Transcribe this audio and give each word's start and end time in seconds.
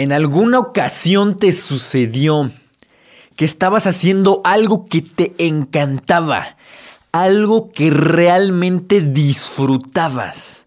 ¿En 0.00 0.12
alguna 0.12 0.60
ocasión 0.60 1.36
te 1.36 1.52
sucedió 1.52 2.50
que 3.36 3.44
estabas 3.44 3.86
haciendo 3.86 4.40
algo 4.44 4.86
que 4.86 5.02
te 5.02 5.34
encantaba? 5.36 6.56
Algo 7.12 7.70
que 7.70 7.90
realmente 7.90 9.02
disfrutabas. 9.02 10.64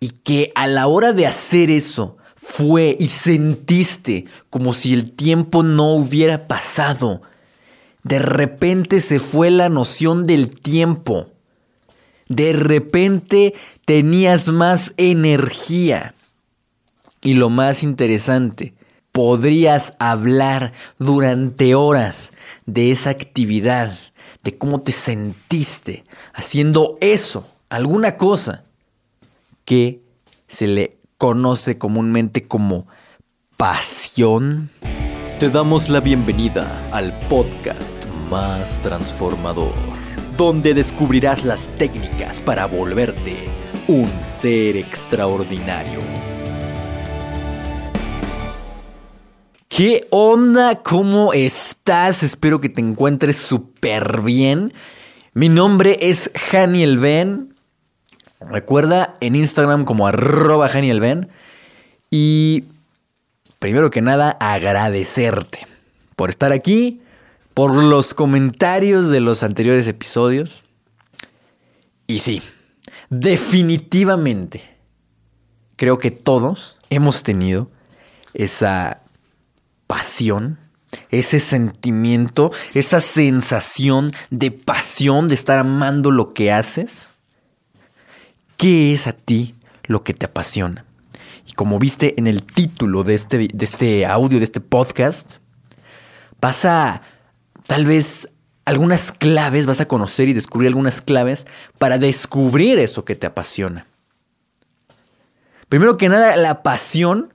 Y 0.00 0.08
que 0.08 0.52
a 0.54 0.68
la 0.68 0.86
hora 0.86 1.12
de 1.12 1.26
hacer 1.26 1.70
eso 1.70 2.16
fue 2.34 2.96
y 2.98 3.08
sentiste 3.08 4.24
como 4.48 4.72
si 4.72 4.94
el 4.94 5.10
tiempo 5.10 5.62
no 5.62 5.92
hubiera 5.92 6.48
pasado. 6.48 7.20
De 8.04 8.20
repente 8.20 9.02
se 9.02 9.18
fue 9.18 9.50
la 9.50 9.68
noción 9.68 10.24
del 10.24 10.48
tiempo. 10.48 11.26
De 12.28 12.54
repente 12.54 13.52
tenías 13.84 14.48
más 14.48 14.94
energía. 14.96 16.14
Y 17.26 17.34
lo 17.34 17.50
más 17.50 17.82
interesante, 17.82 18.72
podrías 19.10 19.94
hablar 19.98 20.72
durante 21.00 21.74
horas 21.74 22.32
de 22.66 22.92
esa 22.92 23.10
actividad, 23.10 23.98
de 24.44 24.56
cómo 24.56 24.82
te 24.82 24.92
sentiste 24.92 26.04
haciendo 26.32 26.96
eso, 27.00 27.44
alguna 27.68 28.16
cosa 28.16 28.62
que 29.64 30.02
se 30.46 30.68
le 30.68 30.98
conoce 31.18 31.78
comúnmente 31.78 32.46
como 32.46 32.86
pasión. 33.56 34.70
Te 35.40 35.50
damos 35.50 35.88
la 35.88 35.98
bienvenida 35.98 36.88
al 36.92 37.12
podcast 37.28 38.06
más 38.30 38.80
transformador, 38.82 39.74
donde 40.36 40.74
descubrirás 40.74 41.44
las 41.44 41.66
técnicas 41.76 42.40
para 42.40 42.66
volverte 42.66 43.48
un 43.88 44.08
ser 44.40 44.76
extraordinario. 44.76 46.35
¿Qué 49.76 50.06
onda? 50.08 50.82
¿Cómo 50.82 51.34
estás? 51.34 52.22
Espero 52.22 52.62
que 52.62 52.70
te 52.70 52.80
encuentres 52.80 53.36
súper 53.36 54.22
bien. 54.22 54.72
Mi 55.34 55.50
nombre 55.50 55.98
es 56.00 56.30
Haniel 56.50 56.96
Ben. 56.96 57.54
Recuerda 58.40 59.18
en 59.20 59.36
Instagram 59.36 59.84
como 59.84 60.06
arroba 60.06 60.70
Ben. 60.72 61.28
Y 62.10 62.64
primero 63.58 63.90
que 63.90 64.00
nada, 64.00 64.38
agradecerte 64.40 65.66
por 66.16 66.30
estar 66.30 66.52
aquí, 66.52 67.02
por 67.52 67.74
los 67.74 68.14
comentarios 68.14 69.10
de 69.10 69.20
los 69.20 69.42
anteriores 69.42 69.86
episodios. 69.88 70.62
Y 72.06 72.20
sí, 72.20 72.40
definitivamente, 73.10 74.62
creo 75.76 75.98
que 75.98 76.10
todos 76.10 76.78
hemos 76.88 77.22
tenido 77.22 77.70
esa 78.32 79.02
pasión, 79.86 80.58
ese 81.10 81.40
sentimiento, 81.40 82.52
esa 82.74 83.00
sensación 83.00 84.12
de 84.30 84.50
pasión 84.50 85.28
de 85.28 85.34
estar 85.34 85.58
amando 85.58 86.10
lo 86.10 86.32
que 86.32 86.52
haces. 86.52 87.10
¿Qué 88.56 88.94
es 88.94 89.06
a 89.06 89.12
ti 89.12 89.54
lo 89.84 90.02
que 90.02 90.14
te 90.14 90.26
apasiona? 90.26 90.84
Y 91.46 91.52
como 91.52 91.78
viste 91.78 92.18
en 92.18 92.26
el 92.26 92.42
título 92.42 93.04
de 93.04 93.14
este, 93.14 93.38
de 93.52 93.64
este 93.64 94.06
audio, 94.06 94.38
de 94.38 94.44
este 94.44 94.60
podcast, 94.60 95.36
vas 96.40 96.64
a 96.64 97.02
tal 97.66 97.84
vez 97.84 98.28
algunas 98.64 99.12
claves, 99.12 99.66
vas 99.66 99.80
a 99.80 99.88
conocer 99.88 100.28
y 100.28 100.32
descubrir 100.32 100.68
algunas 100.68 101.00
claves 101.00 101.46
para 101.78 101.98
descubrir 101.98 102.78
eso 102.78 103.04
que 103.04 103.14
te 103.14 103.26
apasiona. 103.26 103.86
Primero 105.68 105.96
que 105.96 106.08
nada, 106.08 106.36
la 106.36 106.62
pasión 106.62 107.32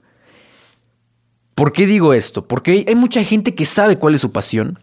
¿Por 1.62 1.70
qué 1.70 1.86
digo 1.86 2.12
esto? 2.12 2.44
Porque 2.44 2.84
hay 2.88 2.94
mucha 2.96 3.22
gente 3.22 3.54
que 3.54 3.66
sabe 3.66 3.96
cuál 3.96 4.16
es 4.16 4.20
su 4.20 4.32
pasión. 4.32 4.80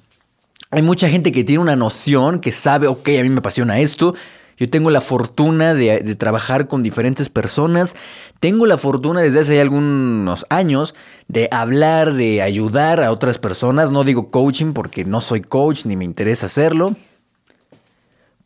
Hay 0.71 0.81
mucha 0.81 1.09
gente 1.09 1.33
que 1.33 1.43
tiene 1.43 1.61
una 1.61 1.75
noción, 1.75 2.39
que 2.39 2.53
sabe, 2.53 2.87
ok, 2.87 3.09
a 3.19 3.23
mí 3.23 3.29
me 3.29 3.39
apasiona 3.39 3.81
esto. 3.81 4.15
Yo 4.57 4.69
tengo 4.69 4.89
la 4.89 5.01
fortuna 5.01 5.73
de, 5.73 6.15
trabajar 6.15 6.69
con 6.69 6.81
diferentes 6.81 7.27
personas. 7.27 7.97
Tengo 8.39 8.65
la 8.65 8.77
fortuna 8.77 9.19
desde 9.19 9.41
hace 9.41 9.59
algunos 9.59 10.45
años 10.49 10.95
de 11.27 11.49
hablar, 11.51 12.13
de 12.13 12.41
ayudar 12.41 13.03
a 13.03 13.11
otras 13.11 13.39
personas. 13.39 13.91
No 13.91 14.05
digo 14.05 14.29
coaching 14.29 14.71
porque 14.71 15.03
no 15.03 15.19
soy 15.19 15.41
coach 15.41 15.83
ni 15.83 15.97
me 15.97 16.05
interesa 16.05 16.45
hacerlo. 16.45 16.95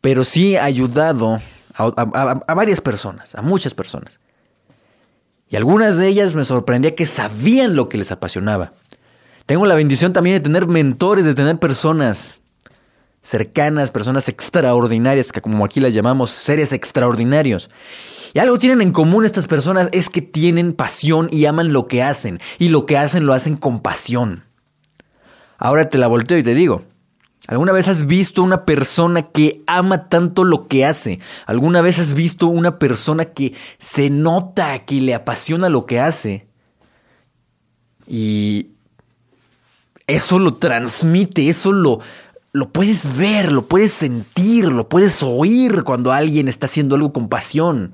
Pero 0.00 0.24
sí 0.24 0.56
he 0.56 0.58
ayudado 0.58 1.40
a 1.76 2.54
varias 2.56 2.80
personas, 2.80 3.36
a 3.36 3.42
muchas 3.42 3.74
personas. 3.74 4.18
Y 5.54 5.56
algunas 5.56 5.98
de 5.98 6.08
ellas 6.08 6.34
me 6.34 6.44
sorprendía 6.44 6.96
que 6.96 7.06
sabían 7.06 7.76
lo 7.76 7.88
que 7.88 7.96
les 7.96 8.10
apasionaba. 8.10 8.72
Tengo 9.46 9.66
la 9.66 9.76
bendición 9.76 10.12
también 10.12 10.34
de 10.34 10.40
tener 10.40 10.66
mentores, 10.66 11.24
de 11.24 11.32
tener 11.32 11.60
personas 11.60 12.40
cercanas, 13.22 13.92
personas 13.92 14.28
extraordinarias, 14.28 15.30
que 15.30 15.40
como 15.40 15.64
aquí 15.64 15.78
las 15.78 15.94
llamamos, 15.94 16.32
seres 16.32 16.72
extraordinarios. 16.72 17.70
Y 18.32 18.40
algo 18.40 18.58
tienen 18.58 18.82
en 18.82 18.90
común 18.90 19.24
estas 19.24 19.46
personas 19.46 19.90
es 19.92 20.10
que 20.10 20.22
tienen 20.22 20.72
pasión 20.72 21.28
y 21.30 21.46
aman 21.46 21.72
lo 21.72 21.86
que 21.86 22.02
hacen. 22.02 22.40
Y 22.58 22.70
lo 22.70 22.84
que 22.84 22.98
hacen 22.98 23.24
lo 23.24 23.32
hacen 23.32 23.56
con 23.56 23.78
pasión. 23.78 24.42
Ahora 25.58 25.88
te 25.88 25.98
la 25.98 26.08
volteo 26.08 26.36
y 26.36 26.42
te 26.42 26.54
digo, 26.54 26.82
¿Alguna 27.46 27.72
vez 27.72 27.88
has 27.88 28.06
visto 28.06 28.42
una 28.42 28.64
persona 28.64 29.22
que 29.22 29.62
ama 29.66 30.08
tanto 30.08 30.44
lo 30.44 30.66
que 30.66 30.86
hace? 30.86 31.20
¿Alguna 31.46 31.82
vez 31.82 31.98
has 31.98 32.14
visto 32.14 32.46
una 32.46 32.78
persona 32.78 33.26
que 33.26 33.52
se 33.78 34.08
nota 34.08 34.84
que 34.86 35.00
le 35.00 35.14
apasiona 35.14 35.68
lo 35.68 35.84
que 35.84 36.00
hace? 36.00 36.46
Y 38.06 38.68
eso 40.06 40.38
lo 40.38 40.54
transmite, 40.54 41.50
eso 41.50 41.72
lo, 41.72 42.00
lo 42.52 42.70
puedes 42.70 43.18
ver, 43.18 43.52
lo 43.52 43.66
puedes 43.66 43.92
sentir, 43.92 44.72
lo 44.72 44.88
puedes 44.88 45.22
oír 45.22 45.84
cuando 45.84 46.12
alguien 46.12 46.48
está 46.48 46.64
haciendo 46.64 46.94
algo 46.94 47.12
con 47.12 47.28
pasión. 47.28 47.92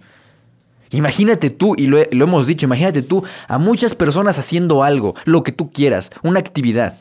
Imagínate 0.90 1.50
tú, 1.50 1.74
y 1.76 1.86
lo, 1.86 1.98
lo 2.10 2.24
hemos 2.24 2.46
dicho, 2.46 2.66
imagínate 2.66 3.02
tú 3.02 3.24
a 3.48 3.58
muchas 3.58 3.96
personas 3.96 4.38
haciendo 4.38 4.84
algo, 4.84 5.14
lo 5.24 5.42
que 5.42 5.52
tú 5.52 5.70
quieras, 5.70 6.10
una 6.22 6.40
actividad. 6.40 7.00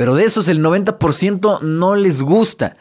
Pero 0.00 0.14
de 0.14 0.24
esos 0.24 0.48
el 0.48 0.64
90% 0.64 1.60
no 1.60 1.94
les 1.94 2.22
gusta. 2.22 2.78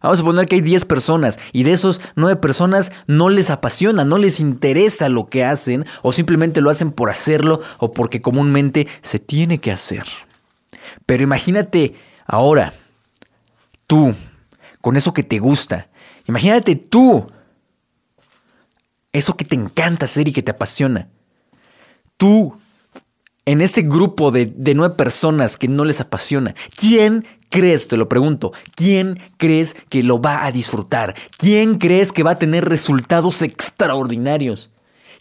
Vamos 0.00 0.20
a 0.20 0.24
poner 0.24 0.46
que 0.46 0.54
hay 0.54 0.62
10 0.62 0.86
personas 0.86 1.38
y 1.52 1.64
de 1.64 1.74
esos 1.74 2.00
9 2.16 2.36
personas 2.36 2.92
no 3.06 3.28
les 3.28 3.50
apasiona, 3.50 4.06
no 4.06 4.16
les 4.16 4.40
interesa 4.40 5.10
lo 5.10 5.26
que 5.26 5.44
hacen 5.44 5.84
o 6.00 6.14
simplemente 6.14 6.62
lo 6.62 6.70
hacen 6.70 6.90
por 6.90 7.10
hacerlo 7.10 7.60
o 7.76 7.92
porque 7.92 8.22
comúnmente 8.22 8.88
se 9.02 9.18
tiene 9.18 9.58
que 9.58 9.70
hacer. 9.70 10.04
Pero 11.04 11.22
imagínate 11.22 11.94
ahora, 12.24 12.72
tú, 13.86 14.14
con 14.80 14.96
eso 14.96 15.12
que 15.12 15.24
te 15.24 15.40
gusta, 15.40 15.90
imagínate 16.26 16.74
tú, 16.74 17.26
eso 19.12 19.36
que 19.36 19.44
te 19.44 19.56
encanta 19.56 20.06
hacer 20.06 20.26
y 20.26 20.32
que 20.32 20.42
te 20.42 20.52
apasiona. 20.52 21.10
Tú 22.16 22.56
en 23.44 23.60
ese 23.60 23.82
grupo 23.82 24.30
de, 24.30 24.52
nueve 24.74 24.94
personas 24.94 25.56
que 25.56 25.68
no 25.68 25.84
les 25.84 26.00
apasiona, 26.00 26.54
¿quién 26.76 27.26
crees, 27.48 27.88
te 27.88 27.96
lo 27.96 28.08
pregunto, 28.08 28.52
quién 28.74 29.18
crees 29.36 29.74
que 29.88 30.02
lo 30.02 30.20
va 30.20 30.44
a 30.44 30.52
disfrutar? 30.52 31.14
¿Quién 31.36 31.78
crees 31.78 32.12
que 32.12 32.22
va 32.22 32.32
a 32.32 32.38
tener 32.38 32.68
resultados 32.68 33.42
extraordinarios? 33.42 34.70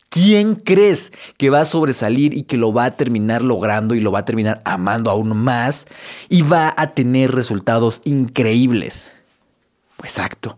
¿Quién 0.09 0.55
crees 0.55 1.13
que 1.37 1.49
va 1.49 1.61
a 1.61 1.65
sobresalir 1.65 2.33
y 2.33 2.43
que 2.43 2.57
lo 2.57 2.73
va 2.73 2.85
a 2.85 2.97
terminar 2.97 3.41
logrando 3.41 3.95
y 3.95 4.01
lo 4.01 4.11
va 4.11 4.19
a 4.19 4.25
terminar 4.25 4.61
amando 4.65 5.09
aún 5.09 5.35
más 5.35 5.87
y 6.27 6.41
va 6.41 6.73
a 6.75 6.91
tener 6.91 7.31
resultados 7.31 8.01
increíbles? 8.03 9.13
Exacto, 10.03 10.57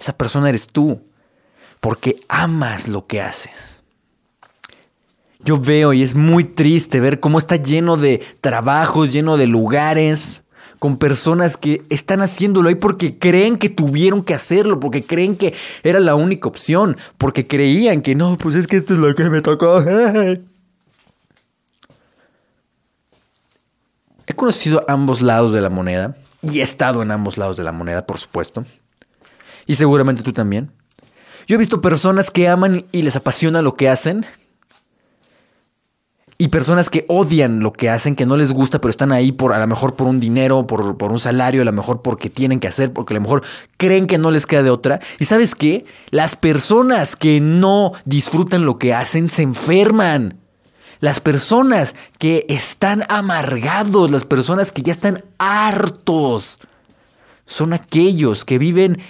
esa 0.00 0.16
persona 0.16 0.48
eres 0.48 0.66
tú, 0.66 1.00
porque 1.80 2.20
amas 2.28 2.88
lo 2.88 3.06
que 3.06 3.20
haces 3.20 3.77
yo 5.44 5.58
veo 5.58 5.92
y 5.92 6.02
es 6.02 6.14
muy 6.14 6.44
triste 6.44 7.00
ver 7.00 7.20
cómo 7.20 7.38
está 7.38 7.56
lleno 7.56 7.96
de 7.96 8.22
trabajos, 8.40 9.12
lleno 9.12 9.36
de 9.36 9.46
lugares, 9.46 10.42
con 10.78 10.96
personas 10.98 11.56
que 11.56 11.82
están 11.88 12.22
haciéndolo 12.22 12.68
ahí 12.68 12.74
porque 12.76 13.18
creen 13.18 13.58
que 13.58 13.68
tuvieron 13.68 14.22
que 14.22 14.34
hacerlo, 14.34 14.78
porque 14.80 15.02
creen 15.02 15.36
que 15.36 15.54
era 15.82 16.00
la 16.00 16.14
única 16.14 16.48
opción, 16.48 16.96
porque 17.16 17.46
creían 17.46 18.00
que 18.00 18.14
no, 18.14 18.38
pues 18.38 18.54
es 18.54 18.66
que 18.66 18.76
esto 18.76 18.94
es 18.94 19.00
lo 19.00 19.14
que 19.14 19.28
me 19.30 19.40
tocó. 19.40 19.82
He 24.26 24.34
conocido 24.34 24.84
ambos 24.88 25.22
lados 25.22 25.52
de 25.52 25.60
la 25.60 25.70
moneda 25.70 26.16
y 26.42 26.60
he 26.60 26.62
estado 26.62 27.02
en 27.02 27.10
ambos 27.10 27.38
lados 27.38 27.56
de 27.56 27.64
la 27.64 27.72
moneda, 27.72 28.06
por 28.06 28.18
supuesto. 28.18 28.64
Y 29.66 29.74
seguramente 29.74 30.22
tú 30.22 30.32
también. 30.32 30.70
Yo 31.46 31.56
he 31.56 31.58
visto 31.58 31.80
personas 31.80 32.30
que 32.30 32.46
aman 32.46 32.84
y 32.92 33.02
les 33.02 33.16
apasiona 33.16 33.62
lo 33.62 33.74
que 33.74 33.88
hacen, 33.88 34.26
y 36.40 36.48
personas 36.48 36.88
que 36.88 37.04
odian 37.08 37.58
lo 37.58 37.72
que 37.72 37.90
hacen, 37.90 38.14
que 38.14 38.24
no 38.24 38.36
les 38.36 38.52
gusta, 38.52 38.80
pero 38.80 38.90
están 38.90 39.10
ahí 39.10 39.32
por 39.32 39.52
a 39.52 39.58
lo 39.58 39.66
mejor 39.66 39.96
por 39.96 40.06
un 40.06 40.20
dinero, 40.20 40.68
por, 40.68 40.96
por, 40.96 41.10
un 41.10 41.18
salario, 41.18 41.62
a 41.62 41.64
lo 41.64 41.72
mejor 41.72 42.00
porque 42.00 42.30
tienen 42.30 42.60
que 42.60 42.68
hacer, 42.68 42.92
porque 42.92 43.12
a 43.12 43.16
lo 43.16 43.22
mejor 43.22 43.42
creen 43.76 44.06
que 44.06 44.18
no 44.18 44.30
les 44.30 44.46
queda 44.46 44.62
de 44.62 44.70
otra. 44.70 45.00
Y 45.18 45.24
sabes 45.24 45.56
qué? 45.56 45.84
Las 46.10 46.36
personas 46.36 47.16
que 47.16 47.40
no 47.40 47.92
disfrutan 48.04 48.64
lo 48.64 48.78
que 48.78 48.94
hacen 48.94 49.28
se 49.28 49.42
enferman. 49.42 50.38
Las 51.00 51.18
personas 51.18 51.96
que 52.18 52.46
están 52.48 53.02
amargados, 53.08 54.12
las 54.12 54.24
personas 54.24 54.70
que 54.70 54.82
ya 54.82 54.92
están 54.92 55.24
hartos, 55.38 56.60
son 57.46 57.72
aquellos 57.72 58.44
que 58.44 58.58
viven, 58.58 59.00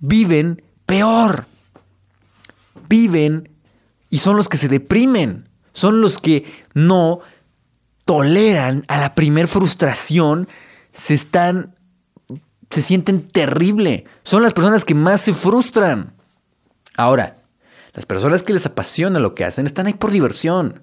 viven 0.00 0.60
peor. 0.86 1.46
Viven 2.88 3.55
y 4.10 4.18
son 4.18 4.36
los 4.36 4.48
que 4.48 4.56
se 4.56 4.68
deprimen. 4.68 5.48
Son 5.72 6.00
los 6.00 6.18
que 6.18 6.44
no 6.74 7.20
toleran 8.06 8.84
a 8.88 8.98
la 8.98 9.14
primer 9.14 9.48
frustración, 9.48 10.48
se 10.92 11.12
están, 11.12 11.74
se 12.70 12.80
sienten 12.80 13.28
terrible. 13.28 14.06
Son 14.22 14.42
las 14.42 14.54
personas 14.54 14.84
que 14.84 14.94
más 14.94 15.20
se 15.20 15.32
frustran. 15.32 16.14
Ahora, 16.96 17.36
las 17.92 18.06
personas 18.06 18.42
que 18.42 18.54
les 18.54 18.64
apasiona 18.64 19.20
lo 19.20 19.34
que 19.34 19.44
hacen 19.44 19.66
están 19.66 19.86
ahí 19.86 19.94
por 19.94 20.12
diversión. 20.12 20.82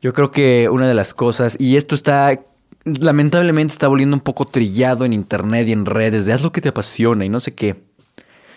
Yo 0.00 0.14
creo 0.14 0.30
que 0.30 0.68
una 0.70 0.88
de 0.88 0.94
las 0.94 1.12
cosas, 1.12 1.56
y 1.60 1.76
esto 1.76 1.94
está, 1.94 2.40
lamentablemente 2.84 3.72
está 3.72 3.88
volviendo 3.88 4.16
un 4.16 4.22
poco 4.22 4.46
trillado 4.46 5.04
en 5.04 5.12
internet 5.12 5.68
y 5.68 5.72
en 5.72 5.84
redes, 5.84 6.24
de 6.24 6.32
haz 6.32 6.42
lo 6.42 6.52
que 6.52 6.62
te 6.62 6.70
apasiona 6.70 7.26
y 7.26 7.28
no 7.28 7.40
sé 7.40 7.54
qué. 7.54 7.89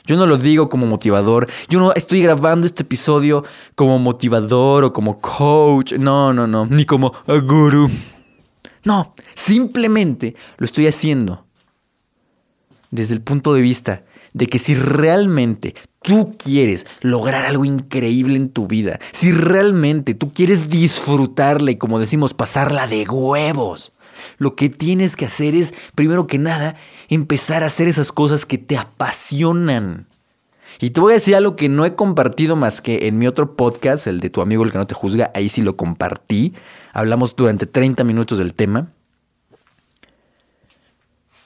Yo 0.06 0.18
no 0.18 0.28
lo 0.28 0.38
digo 0.38 0.70
como 0.70 0.86
motivador. 0.86 1.50
Yo 1.70 1.80
no 1.80 1.94
estoy 1.94 2.22
grabando 2.22 2.68
este 2.68 2.84
episodio 2.84 3.44
como 3.76 4.00
motivador 4.00 4.84
o 4.84 4.94
como 4.94 5.20
coach. 5.20 5.94
No, 5.94 6.34
no, 6.34 6.46
no. 6.46 6.66
Ni 6.66 6.86
como 6.86 7.14
guru. 7.26 7.90
No, 8.84 9.14
simplemente 9.34 10.36
lo 10.58 10.66
estoy 10.66 10.88
haciendo 10.88 11.46
desde 12.92 13.16
el 13.16 13.22
punto 13.22 13.54
de 13.54 13.62
vista 13.62 14.04
de 14.34 14.48
que 14.48 14.60
si 14.60 14.76
realmente 14.76 15.76
tú 16.02 16.36
quieres 16.38 16.86
lograr 17.02 17.46
algo 17.46 17.66
increíble 17.66 18.36
en 18.36 18.50
tu 18.50 18.68
vida, 18.68 19.00
si 19.14 19.32
realmente 19.32 20.14
tú 20.16 20.32
quieres 20.32 20.70
disfrutarla 20.70 21.72
y 21.72 21.78
como 21.78 22.00
decimos, 22.00 22.34
pasarla 22.34 22.88
de 22.88 23.08
huevos, 23.08 23.93
lo 24.38 24.56
que 24.56 24.70
tienes 24.70 25.16
que 25.16 25.26
hacer 25.26 25.56
es, 25.56 25.74
primero 25.96 26.28
que 26.28 26.38
nada, 26.38 26.76
empezar 27.10 27.64
a 27.64 27.68
hacer 27.68 27.88
esas 27.88 28.12
cosas 28.12 28.46
que 28.46 28.58
te 28.58 28.78
apasionan. 28.78 30.08
Y 30.80 30.90
te 30.90 31.02
voy 31.02 31.12
a 31.12 31.16
decir 31.16 31.36
algo 31.36 31.56
que 31.56 31.70
no 31.70 31.86
he 31.86 31.96
compartido 31.96 32.56
más 32.56 32.82
que 32.82 33.08
en 33.08 33.18
mi 33.18 33.28
otro 33.28 33.56
podcast, 33.56 34.08
el 34.08 34.20
de 34.20 34.30
tu 34.30 34.42
amigo 34.42 34.64
el 34.64 34.72
que 34.72 34.78
no 34.78 34.88
te 34.88 34.96
juzga, 34.96 35.32
ahí 35.36 35.50
sí 35.50 35.62
lo 35.62 35.78
compartí. 35.78 36.54
Hablamos 36.94 37.36
durante 37.36 37.66
30 37.66 38.04
minutos 38.04 38.38
del 38.38 38.54
tema. 38.54 38.88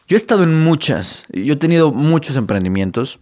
Yo 0.07 0.15
he 0.15 0.19
estado 0.19 0.43
en 0.43 0.63
muchas, 0.63 1.25
yo 1.29 1.53
he 1.53 1.57
tenido 1.57 1.91
muchos 1.91 2.37
emprendimientos. 2.37 3.19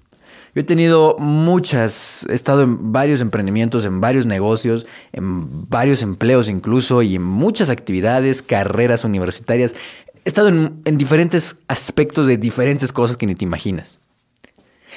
Yo 0.56 0.62
he 0.62 0.64
tenido 0.64 1.18
muchas, 1.20 2.26
he 2.30 2.34
estado 2.34 2.62
en 2.62 2.94
varios 2.94 3.20
emprendimientos, 3.20 3.84
en 3.84 4.00
varios 4.00 4.26
negocios, 4.26 4.86
en 5.12 5.70
varios 5.70 6.02
empleos 6.02 6.48
incluso 6.48 7.02
y 7.02 7.16
en 7.16 7.24
muchas 7.24 7.70
actividades, 7.70 8.42
carreras 8.42 9.04
universitarias. 9.04 9.76
He 10.24 10.30
estado 10.30 10.48
en, 10.48 10.82
en 10.86 10.98
diferentes 10.98 11.60
aspectos 11.68 12.26
de 12.28 12.38
diferentes 12.38 12.94
cosas 12.94 13.18
que 13.18 13.28
ni 13.28 13.36
te 13.36 13.44
imaginas. 13.44 14.00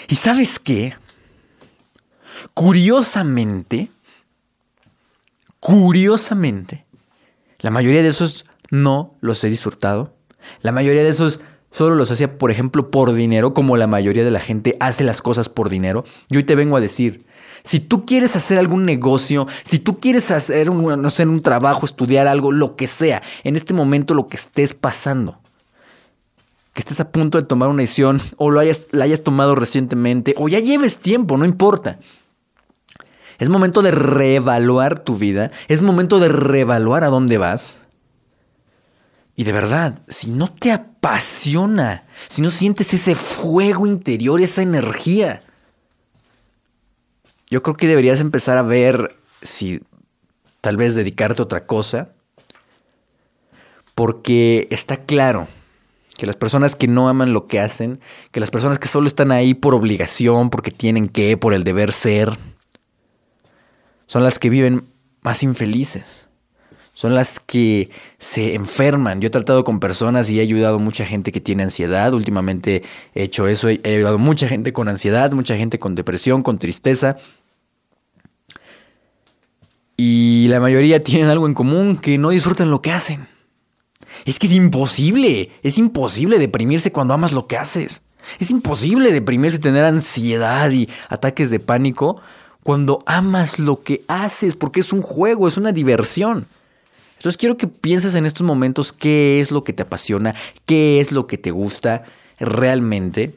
¿Y 0.08 0.14
sabes 0.14 0.60
qué? 0.60 0.94
Curiosamente, 2.54 3.90
curiosamente, 5.58 6.84
la 7.58 7.70
mayoría 7.70 8.04
de 8.04 8.10
esos 8.10 8.44
no 8.70 9.16
los 9.20 9.42
he 9.42 9.50
disfrutado. 9.50 10.14
La 10.62 10.70
mayoría 10.70 11.02
de 11.02 11.08
esos 11.08 11.40
solo 11.70 11.94
los 11.94 12.10
hacía, 12.10 12.38
por 12.38 12.50
ejemplo, 12.50 12.90
por 12.90 13.12
dinero, 13.12 13.54
como 13.54 13.76
la 13.76 13.86
mayoría 13.86 14.24
de 14.24 14.30
la 14.30 14.40
gente 14.40 14.76
hace 14.80 15.04
las 15.04 15.22
cosas 15.22 15.48
por 15.48 15.68
dinero. 15.68 16.04
Yo 16.28 16.38
hoy 16.38 16.44
te 16.44 16.54
vengo 16.54 16.76
a 16.76 16.80
decir, 16.80 17.26
si 17.64 17.80
tú 17.80 18.06
quieres 18.06 18.36
hacer 18.36 18.58
algún 18.58 18.84
negocio, 18.84 19.46
si 19.64 19.78
tú 19.78 19.98
quieres 20.00 20.30
hacer 20.30 20.70
un, 20.70 21.00
no 21.00 21.10
sé, 21.10 21.26
un 21.26 21.42
trabajo, 21.42 21.84
estudiar 21.84 22.26
algo, 22.26 22.52
lo 22.52 22.76
que 22.76 22.86
sea, 22.86 23.22
en 23.44 23.56
este 23.56 23.74
momento 23.74 24.14
lo 24.14 24.28
que 24.28 24.36
estés 24.36 24.74
pasando, 24.74 25.38
que 26.72 26.80
estés 26.80 27.00
a 27.00 27.10
punto 27.10 27.38
de 27.38 27.46
tomar 27.46 27.68
una 27.68 27.82
decisión 27.82 28.20
o 28.36 28.50
lo 28.50 28.60
hayas, 28.60 28.86
la 28.92 29.04
hayas 29.04 29.22
tomado 29.22 29.54
recientemente 29.54 30.34
o 30.38 30.48
ya 30.48 30.60
lleves 30.60 30.98
tiempo, 30.98 31.36
no 31.36 31.44
importa. 31.44 31.98
Es 33.38 33.48
momento 33.48 33.82
de 33.82 33.92
reevaluar 33.92 34.98
tu 34.98 35.16
vida, 35.16 35.52
es 35.68 35.82
momento 35.82 36.18
de 36.18 36.28
reevaluar 36.28 37.04
a 37.04 37.08
dónde 37.08 37.38
vas 37.38 37.78
y 39.38 39.44
de 39.44 39.52
verdad, 39.52 40.00
si 40.08 40.32
no 40.32 40.48
te 40.48 40.72
apasiona, 41.08 42.04
si 42.28 42.42
no 42.42 42.50
sientes 42.50 42.92
ese 42.92 43.14
fuego 43.14 43.86
interior, 43.86 44.40
esa 44.40 44.62
energía, 44.62 45.42
yo 47.48 47.62
creo 47.62 47.76
que 47.76 47.86
deberías 47.86 48.20
empezar 48.20 48.58
a 48.58 48.62
ver 48.62 49.16
si 49.40 49.80
tal 50.60 50.76
vez 50.76 50.94
dedicarte 50.94 51.40
a 51.40 51.44
otra 51.44 51.66
cosa. 51.66 52.10
Porque 53.94 54.68
está 54.70 54.98
claro 54.98 55.48
que 56.16 56.26
las 56.26 56.36
personas 56.36 56.76
que 56.76 56.86
no 56.86 57.08
aman 57.08 57.32
lo 57.32 57.46
que 57.46 57.58
hacen, 57.58 58.00
que 58.30 58.38
las 58.38 58.50
personas 58.50 58.78
que 58.78 58.86
solo 58.86 59.08
están 59.08 59.32
ahí 59.32 59.54
por 59.54 59.74
obligación, 59.74 60.50
porque 60.50 60.70
tienen 60.70 61.08
que, 61.08 61.36
por 61.36 61.54
el 61.54 61.64
deber 61.64 61.92
ser, 61.92 62.36
son 64.06 64.22
las 64.22 64.38
que 64.38 64.50
viven 64.50 64.84
más 65.22 65.42
infelices 65.42 66.27
son 66.98 67.14
las 67.14 67.38
que 67.38 67.90
se 68.18 68.56
enferman. 68.56 69.20
Yo 69.20 69.28
he 69.28 69.30
tratado 69.30 69.62
con 69.62 69.78
personas 69.78 70.30
y 70.30 70.40
he 70.40 70.42
ayudado 70.42 70.78
a 70.78 70.80
mucha 70.80 71.06
gente 71.06 71.30
que 71.30 71.40
tiene 71.40 71.62
ansiedad. 71.62 72.12
Últimamente 72.12 72.82
he 73.14 73.22
hecho 73.22 73.46
eso, 73.46 73.68
he 73.68 73.80
ayudado 73.84 74.16
a 74.16 74.18
mucha 74.18 74.48
gente 74.48 74.72
con 74.72 74.88
ansiedad, 74.88 75.30
mucha 75.30 75.56
gente 75.56 75.78
con 75.78 75.94
depresión, 75.94 76.42
con 76.42 76.58
tristeza. 76.58 77.16
Y 79.96 80.48
la 80.48 80.58
mayoría 80.58 81.04
tienen 81.04 81.28
algo 81.28 81.46
en 81.46 81.54
común, 81.54 81.98
que 81.98 82.18
no 82.18 82.30
disfrutan 82.30 82.72
lo 82.72 82.82
que 82.82 82.90
hacen. 82.90 83.28
Es 84.24 84.40
que 84.40 84.48
es 84.48 84.54
imposible, 84.54 85.52
es 85.62 85.78
imposible 85.78 86.40
deprimirse 86.40 86.90
cuando 86.90 87.14
amas 87.14 87.32
lo 87.32 87.46
que 87.46 87.56
haces. 87.56 88.02
Es 88.40 88.50
imposible 88.50 89.12
deprimirse, 89.12 89.60
tener 89.60 89.84
ansiedad 89.84 90.68
y 90.72 90.88
ataques 91.10 91.50
de 91.50 91.60
pánico 91.60 92.20
cuando 92.64 93.04
amas 93.06 93.60
lo 93.60 93.84
que 93.84 94.02
haces, 94.08 94.56
porque 94.56 94.80
es 94.80 94.92
un 94.92 95.02
juego, 95.02 95.46
es 95.46 95.56
una 95.56 95.70
diversión. 95.70 96.48
Entonces 97.18 97.36
quiero 97.36 97.56
que 97.56 97.66
pienses 97.66 98.14
en 98.14 98.26
estos 98.26 98.46
momentos 98.46 98.92
qué 98.92 99.40
es 99.40 99.50
lo 99.50 99.64
que 99.64 99.72
te 99.72 99.82
apasiona, 99.82 100.34
qué 100.66 101.00
es 101.00 101.12
lo 101.12 101.26
que 101.26 101.36
te 101.36 101.50
gusta 101.50 102.04
realmente. 102.38 103.34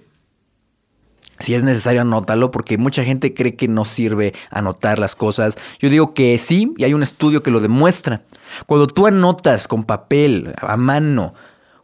Si 1.40 1.56
es 1.56 1.64
necesario, 1.64 2.02
anótalo, 2.02 2.52
porque 2.52 2.78
mucha 2.78 3.04
gente 3.04 3.34
cree 3.34 3.56
que 3.56 3.68
no 3.68 3.84
sirve 3.84 4.34
anotar 4.52 5.00
las 5.00 5.16
cosas. 5.16 5.58
Yo 5.80 5.90
digo 5.90 6.14
que 6.14 6.38
sí, 6.38 6.74
y 6.78 6.84
hay 6.84 6.94
un 6.94 7.02
estudio 7.02 7.42
que 7.42 7.50
lo 7.50 7.60
demuestra. 7.60 8.22
Cuando 8.68 8.86
tú 8.86 9.08
anotas 9.08 9.68
con 9.68 9.84
papel, 9.84 10.54
a 10.58 10.78
mano, 10.78 11.34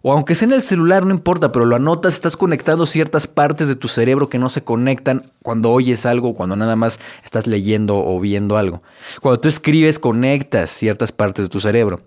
o 0.08 0.14
aunque 0.14 0.36
sea 0.36 0.46
en 0.46 0.54
el 0.54 0.62
celular, 0.62 1.06
no 1.06 1.14
importa, 1.14 1.52
pero 1.52 1.66
lo 1.66 1.76
anotas, 1.76 2.14
estás 2.14 2.38
conectando 2.38 2.86
ciertas 2.86 3.28
partes 3.28 3.68
de 3.68 3.76
tu 3.76 3.90
cerebro 3.90 4.30
que 4.30 4.40
no 4.40 4.48
se 4.48 4.64
conectan 4.64 5.30
cuando 5.44 5.70
oyes 5.70 6.06
algo, 6.06 6.34
cuando 6.34 6.56
nada 6.56 6.78
más 6.78 6.98
estás 7.26 7.46
leyendo 7.46 7.98
o 7.98 8.18
viendo 8.22 8.56
algo. 8.56 8.82
Cuando 9.22 9.42
tú 9.42 9.50
escribes, 9.50 10.00
conectas 10.00 10.70
ciertas 10.70 11.12
partes 11.12 11.48
de 11.48 11.50
tu 11.50 11.60
cerebro. 11.60 12.04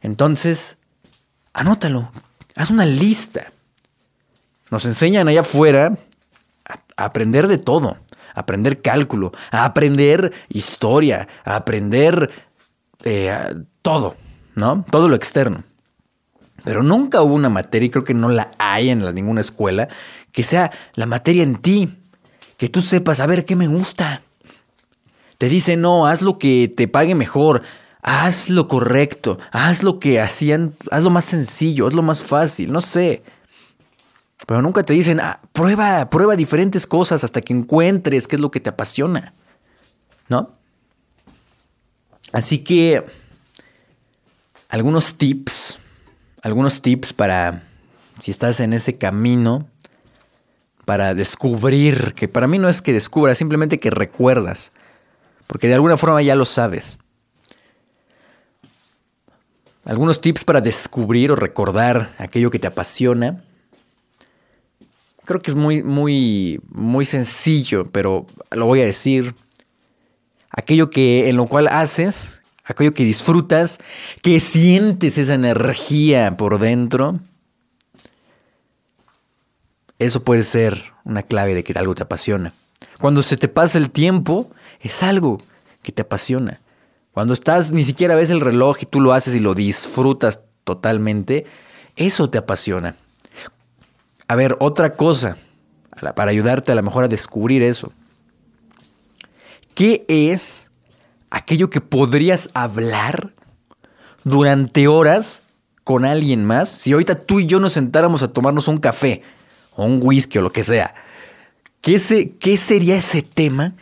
Entonces, 0.00 0.78
anótalo, 1.52 2.10
haz 2.54 2.70
una 2.70 2.86
lista. 2.86 3.52
Nos 4.70 4.86
enseñan 4.86 5.28
allá 5.28 5.42
afuera 5.42 5.98
a 6.96 7.04
aprender 7.04 7.48
de 7.48 7.58
todo, 7.58 7.98
a 8.34 8.40
aprender 8.40 8.80
cálculo, 8.80 9.32
a 9.50 9.66
aprender 9.66 10.32
historia, 10.48 11.28
a 11.44 11.56
aprender 11.56 12.30
eh, 13.04 13.56
todo, 13.82 14.16
¿no? 14.54 14.86
Todo 14.90 15.08
lo 15.08 15.16
externo. 15.16 15.64
Pero 16.64 16.82
nunca 16.82 17.22
hubo 17.22 17.34
una 17.34 17.48
materia, 17.48 17.86
y 17.86 17.90
creo 17.90 18.04
que 18.04 18.14
no 18.14 18.28
la 18.28 18.52
hay 18.58 18.90
en 18.90 19.00
ninguna 19.14 19.40
escuela, 19.40 19.88
que 20.30 20.42
sea 20.42 20.70
la 20.94 21.06
materia 21.06 21.42
en 21.42 21.56
ti. 21.56 21.98
Que 22.56 22.68
tú 22.68 22.80
sepas, 22.80 23.20
a 23.20 23.26
ver, 23.26 23.44
¿qué 23.44 23.56
me 23.56 23.66
gusta? 23.66 24.22
Te 25.38 25.48
dice, 25.48 25.76
no, 25.76 26.06
haz 26.06 26.22
lo 26.22 26.38
que 26.38 26.72
te 26.74 26.86
pague 26.86 27.16
mejor, 27.16 27.62
haz 28.00 28.48
lo 28.48 28.68
correcto, 28.68 29.38
haz 29.50 29.82
lo 29.82 29.98
que 29.98 30.20
hacían, 30.20 30.74
haz 30.92 31.02
lo 31.02 31.10
más 31.10 31.24
sencillo, 31.24 31.88
haz 31.88 31.94
lo 31.94 32.02
más 32.02 32.22
fácil, 32.22 32.70
no 32.70 32.80
sé. 32.80 33.24
Pero 34.46 34.62
nunca 34.62 34.84
te 34.84 34.92
dicen, 34.92 35.18
ah, 35.20 35.40
prueba, 35.52 36.10
prueba 36.10 36.36
diferentes 36.36 36.86
cosas 36.86 37.24
hasta 37.24 37.40
que 37.40 37.52
encuentres 37.52 38.28
qué 38.28 38.36
es 38.36 38.42
lo 38.42 38.50
que 38.52 38.60
te 38.60 38.70
apasiona. 38.70 39.34
¿No? 40.28 40.48
Así 42.32 42.58
que 42.58 43.04
algunos 44.68 45.16
tips 45.16 45.78
algunos 46.42 46.82
tips 46.82 47.12
para, 47.12 47.62
si 48.20 48.30
estás 48.30 48.60
en 48.60 48.72
ese 48.72 48.98
camino, 48.98 49.68
para 50.84 51.14
descubrir, 51.14 52.14
que 52.14 52.28
para 52.28 52.48
mí 52.48 52.58
no 52.58 52.68
es 52.68 52.82
que 52.82 52.92
descubras, 52.92 53.38
simplemente 53.38 53.78
que 53.78 53.90
recuerdas, 53.90 54.72
porque 55.46 55.68
de 55.68 55.74
alguna 55.74 55.96
forma 55.96 56.20
ya 56.20 56.34
lo 56.34 56.44
sabes. 56.44 56.98
Algunos 59.84 60.20
tips 60.20 60.44
para 60.44 60.60
descubrir 60.60 61.32
o 61.32 61.36
recordar 61.36 62.10
aquello 62.18 62.50
que 62.50 62.58
te 62.58 62.66
apasiona. 62.66 63.42
creo 65.24 65.40
que 65.40 65.50
es 65.50 65.56
muy, 65.56 65.82
muy, 65.82 66.60
muy 66.68 67.06
sencillo, 67.06 67.86
pero 67.86 68.26
lo 68.50 68.66
voy 68.66 68.80
a 68.80 68.86
decir. 68.86 69.34
Aquello 70.50 70.90
que 70.90 71.28
en 71.28 71.36
lo 71.36 71.46
cual 71.46 71.66
haces, 71.68 72.41
aquello 72.64 72.94
que 72.94 73.04
disfrutas, 73.04 73.78
que 74.22 74.40
sientes 74.40 75.18
esa 75.18 75.34
energía 75.34 76.36
por 76.36 76.58
dentro, 76.58 77.20
eso 79.98 80.24
puede 80.24 80.42
ser 80.42 80.92
una 81.04 81.22
clave 81.22 81.54
de 81.54 81.64
que 81.64 81.72
algo 81.78 81.94
te 81.94 82.02
apasiona. 82.02 82.52
Cuando 83.00 83.22
se 83.22 83.36
te 83.36 83.48
pasa 83.48 83.78
el 83.78 83.90
tiempo, 83.90 84.50
es 84.80 85.02
algo 85.02 85.40
que 85.82 85.92
te 85.92 86.02
apasiona. 86.02 86.60
Cuando 87.12 87.34
estás, 87.34 87.72
ni 87.72 87.82
siquiera 87.82 88.14
ves 88.14 88.30
el 88.30 88.40
reloj 88.40 88.78
y 88.82 88.86
tú 88.86 89.00
lo 89.00 89.12
haces 89.12 89.34
y 89.34 89.40
lo 89.40 89.54
disfrutas 89.54 90.40
totalmente, 90.64 91.46
eso 91.96 92.30
te 92.30 92.38
apasiona. 92.38 92.96
A 94.28 94.34
ver, 94.34 94.56
otra 94.60 94.94
cosa, 94.94 95.36
para 96.14 96.30
ayudarte 96.30 96.72
a 96.72 96.74
lo 96.74 96.82
mejor 96.82 97.04
a 97.04 97.08
descubrir 97.08 97.62
eso. 97.62 97.92
¿Qué 99.74 100.04
es 100.08 100.61
aquello 101.32 101.70
que 101.70 101.80
podrías 101.80 102.50
hablar 102.52 103.32
durante 104.22 104.86
horas 104.86 105.42
con 105.82 106.04
alguien 106.04 106.44
más 106.44 106.68
si 106.68 106.92
ahorita 106.92 107.18
tú 107.18 107.40
y 107.40 107.46
yo 107.46 107.58
nos 107.58 107.72
sentáramos 107.72 108.22
a 108.22 108.28
tomarnos 108.28 108.68
un 108.68 108.78
café 108.78 109.22
o 109.74 109.84
un 109.84 110.00
whisky 110.02 110.38
o 110.38 110.42
lo 110.42 110.52
que 110.52 110.62
sea? 110.62 110.94
¿Qué, 111.80 112.36
qué 112.38 112.56
sería 112.56 112.96
ese 112.96 113.22
tema 113.22 113.72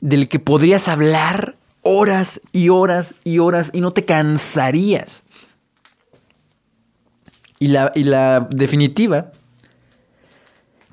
del 0.00 0.28
que 0.28 0.38
podrías 0.38 0.88
hablar 0.88 1.56
horas 1.82 2.40
y 2.52 2.68
horas 2.68 3.16
y 3.24 3.40
horas 3.40 3.70
y 3.74 3.80
no 3.80 3.90
te 3.90 4.04
cansarías? 4.04 5.24
Y 7.58 7.68
la, 7.68 7.92
y 7.94 8.04
la 8.04 8.48
definitiva, 8.50 9.32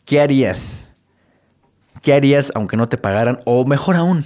¿qué 0.06 0.20
harías? 0.20 0.94
¿Qué 2.02 2.14
harías 2.14 2.52
aunque 2.56 2.76
no 2.76 2.90
te 2.90 2.98
pagaran? 2.98 3.40
O 3.46 3.66
mejor 3.66 3.96
aún, 3.96 4.26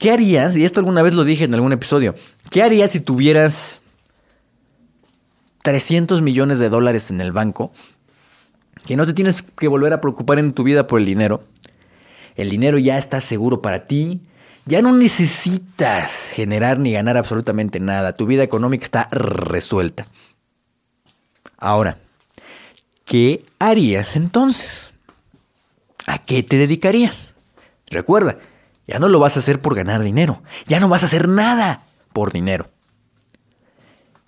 ¿qué 0.00 0.10
harías? 0.10 0.56
Y 0.56 0.64
esto 0.64 0.80
alguna 0.80 1.02
vez 1.02 1.14
lo 1.14 1.22
dije 1.22 1.44
en 1.44 1.54
algún 1.54 1.72
episodio. 1.72 2.16
¿Qué 2.50 2.64
harías 2.64 2.90
si 2.90 3.00
tuvieras 3.00 3.82
300 5.62 6.22
millones 6.22 6.58
de 6.58 6.70
dólares 6.70 7.10
en 7.10 7.20
el 7.20 7.30
banco? 7.30 7.70
Que 8.86 8.96
no 8.96 9.06
te 9.06 9.12
tienes 9.12 9.44
que 9.56 9.68
volver 9.68 9.92
a 9.92 10.00
preocupar 10.00 10.38
en 10.38 10.54
tu 10.54 10.64
vida 10.64 10.86
por 10.86 10.98
el 10.98 11.06
dinero. 11.06 11.44
El 12.34 12.48
dinero 12.48 12.78
ya 12.78 12.96
está 12.96 13.20
seguro 13.20 13.60
para 13.60 13.86
ti. 13.86 14.22
Ya 14.64 14.80
no 14.80 14.92
necesitas 14.92 16.28
generar 16.32 16.78
ni 16.78 16.92
ganar 16.92 17.18
absolutamente 17.18 17.78
nada. 17.78 18.14
Tu 18.14 18.24
vida 18.24 18.42
económica 18.42 18.84
está 18.84 19.08
resuelta. 19.10 20.06
Ahora, 21.58 21.98
¿qué 23.04 23.44
harías 23.58 24.16
entonces? 24.16 24.92
¿A 26.06 26.18
qué 26.18 26.42
te 26.42 26.56
dedicarías? 26.56 27.34
Recuerda, 27.90 28.38
ya 28.90 28.98
no 28.98 29.08
lo 29.08 29.20
vas 29.20 29.36
a 29.36 29.38
hacer 29.38 29.60
por 29.60 29.76
ganar 29.76 30.02
dinero, 30.02 30.42
ya 30.66 30.80
no 30.80 30.88
vas 30.88 31.04
a 31.04 31.06
hacer 31.06 31.28
nada 31.28 31.84
por 32.12 32.32
dinero. 32.32 32.68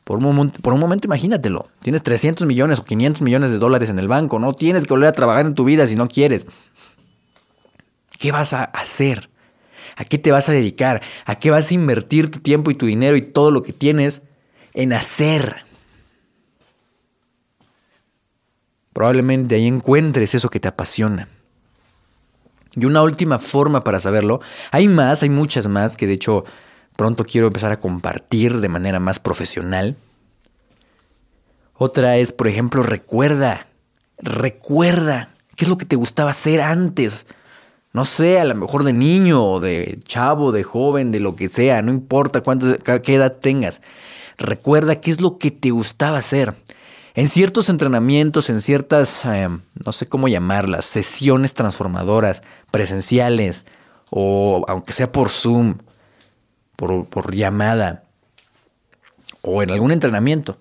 Por 0.05 0.19
un, 0.19 0.25
momento, 0.25 1.07
imagínatelo, 1.07 1.69
tienes 1.81 2.05
300 2.05 2.47
millones 2.47 2.79
o 2.79 2.85
500 2.85 3.23
millones 3.23 3.51
de 3.51 3.59
dólares 3.59 3.91
en 3.91 3.99
el 3.99 4.07
banco, 4.07 4.39
no 4.39 4.53
tienes 4.53 4.85
que 4.85 4.95
volver 4.95 5.09
a 5.09 5.13
trabajar 5.13 5.47
en 5.47 5.57
tu 5.57 5.65
vida 5.65 5.85
si 5.89 5.97
no 5.97 6.07
quieres. 6.07 6.47
¿Qué 8.21 8.31
vas 8.31 8.53
a 8.53 8.63
hacer? 8.63 9.31
¿A 9.97 10.05
qué 10.05 10.19
te 10.19 10.31
vas 10.31 10.49
a 10.49 10.53
dedicar? 10.53 11.03
¿A 11.25 11.41
qué 11.41 11.51
vas 11.51 11.73
a 11.73 11.75
invertir 11.75 12.31
tu 12.31 12.39
tiempo 12.39 12.71
y 12.71 12.77
tu 12.77 12.87
dinero 12.87 13.17
y 13.17 13.23
todo 13.23 13.51
lo 13.51 13.65
que 13.65 13.73
tienes 13.73 14.23
en 14.75 14.93
hacer? 14.93 15.65
Probablemente 18.93 19.57
ahí 19.57 19.67
encuentres 19.67 20.37
eso 20.37 20.49
que 20.51 20.61
te 20.61 20.69
apasiona. 20.69 21.29
Y 22.75 22.87
una 22.87 23.03
última 23.03 23.39
forma 23.39 23.85
para 23.85 24.01
saberlo, 24.01 24.41
hay 24.71 24.89
más, 24.89 25.23
hay 25.23 25.29
muchas 25.29 25.67
más 25.69 25.97
que 25.97 26.07
de 26.07 26.15
hecho 26.15 26.45
pronto 26.97 27.25
quiero 27.25 27.49
empezar 27.49 27.73
a 27.73 27.81
compartir 27.81 28.61
de 28.61 28.69
manera 28.69 29.01
más 29.01 29.19
profesional. 29.19 29.97
Otra 31.75 32.17
es, 32.17 32.33
por 32.33 32.49
ejemplo, 32.49 32.83
recuerda, 32.83 33.67
recuerda 34.19 35.31
qué 35.57 35.65
es 35.65 35.69
lo 35.69 35.77
que 35.77 35.87
te 35.87 35.97
gustaba 35.97 36.31
hacer 36.31 36.61
antes. 36.61 37.27
No 37.93 38.07
sé, 38.07 38.41
a 38.41 38.45
lo 38.45 38.55
mejor 38.55 38.85
de 38.85 38.95
niño, 38.95 39.61
de 39.61 39.99
chavo, 40.05 40.53
de 40.53 40.63
joven, 40.63 41.13
de 41.13 41.21
lo 41.21 41.37
que 41.37 41.49
sea, 41.49 41.83
no 41.83 41.91
importa 41.91 42.41
cuánta, 42.41 42.79
qué 43.01 43.15
edad 43.15 43.37
tengas. 43.37 43.83
Recuerda 44.39 45.01
qué 45.01 45.11
es 45.11 45.21
lo 45.21 45.37
que 45.37 45.51
te 45.51 45.71
gustaba 45.71 46.19
hacer 46.19 46.55
en 47.15 47.29
ciertos 47.29 47.69
entrenamientos, 47.69 48.49
en 48.49 48.61
ciertas, 48.61 49.25
eh, 49.25 49.49
no 49.49 49.93
sé 49.93 50.09
cómo 50.09 50.29
llamarlas, 50.29 50.87
sesiones 50.87 51.55
transformadoras, 51.55 52.43
presenciales, 52.71 53.67
o 54.11 54.65
aunque 54.69 54.93
sea 54.93 55.13
por 55.13 55.29
Zoom, 55.29 55.79
por, 56.77 57.07
por 57.07 57.35
llamada, 57.35 58.05
o 59.43 59.63
en 59.63 59.71
algún 59.71 59.93
entrenamiento. 59.93 60.59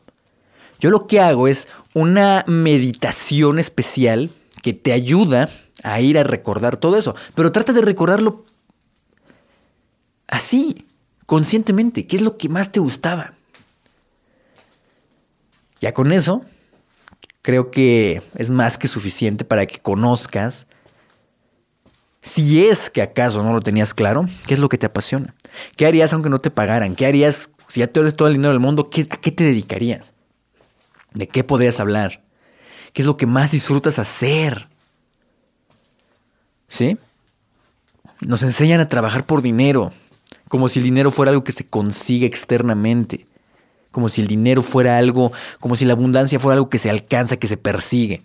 Yo 0.80 0.90
lo 0.90 1.08
que 1.08 1.22
hago 1.22 1.48
es 1.48 1.68
una 1.94 2.44
meditación 2.48 3.60
especial 3.60 4.30
que 4.62 4.74
te 4.74 4.92
ayuda 4.94 5.50
a 5.84 6.02
ir 6.02 6.18
a 6.18 6.24
recordar 6.24 6.78
todo 6.78 6.98
eso, 6.98 7.16
pero 7.36 7.52
trata 7.52 7.72
de 7.72 7.82
recordarlo 7.82 8.44
así, 10.28 10.86
conscientemente, 11.26 12.08
qué 12.08 12.18
es 12.18 12.22
lo 12.22 12.38
que 12.38 12.50
más 12.50 12.72
te 12.72 12.80
gustaba. 12.80 13.36
Ya 15.82 15.94
con 15.94 16.14
eso, 16.14 16.44
creo 17.42 17.72
que 17.72 18.22
es 18.36 18.52
más 18.52 18.78
que 18.78 18.88
suficiente 18.88 19.44
para 19.44 19.66
que 19.66 19.80
conozcas, 19.80 20.68
si 22.22 22.68
es 22.68 22.92
que 22.92 23.02
acaso 23.02 23.42
no 23.42 23.52
lo 23.52 23.62
tenías 23.62 23.96
claro, 23.96 24.26
qué 24.46 24.54
es 24.54 24.60
lo 24.60 24.70
que 24.70 24.78
te 24.78 24.86
apasiona. 24.86 25.34
¿Qué 25.76 25.88
harías 25.88 26.14
aunque 26.14 26.30
no 26.30 26.40
te 26.40 26.52
pagaran? 26.52 26.96
¿Qué 26.96 27.08
harías 27.08 27.50
si 27.68 27.80
ya 27.80 27.88
tienes 27.88 28.16
todo 28.16 28.28
el 28.28 28.36
dinero 28.36 28.52
del 28.52 28.60
mundo? 28.60 28.90
¿A 29.10 29.18
qué 29.18 29.32
te 29.32 29.44
dedicarías? 29.44 30.14
¿De 31.16 31.28
qué 31.28 31.44
podrías 31.44 31.80
hablar? 31.80 32.22
¿Qué 32.94 33.02
es 33.02 33.08
lo 33.08 33.18
que 33.18 33.26
más 33.26 33.52
disfrutas 33.52 33.98
hacer? 33.98 34.68
¿Sí? 36.68 37.00
Nos 38.20 38.44
enseñan 38.44 38.82
a 38.82 38.88
trabajar 38.88 39.26
por 39.26 39.42
dinero, 39.42 39.92
como 40.48 40.70
si 40.70 40.78
el 40.78 40.86
dinero 40.86 41.10
fuera 41.10 41.32
algo 41.32 41.44
que 41.44 41.52
se 41.52 41.68
consigue 41.68 42.28
externamente 42.28 43.26
como 43.92 44.10
si 44.10 44.22
el 44.22 44.28
dinero 44.28 44.62
fuera 44.62 44.98
algo, 44.98 45.32
como 45.60 45.76
si 45.76 45.86
la 45.86 45.94
abundancia 45.94 46.40
fuera 46.40 46.56
algo 46.56 46.70
que 46.70 46.78
se 46.78 46.90
alcanza, 46.90 47.38
que 47.38 47.48
se 47.48 47.58
persigue. 47.58 48.22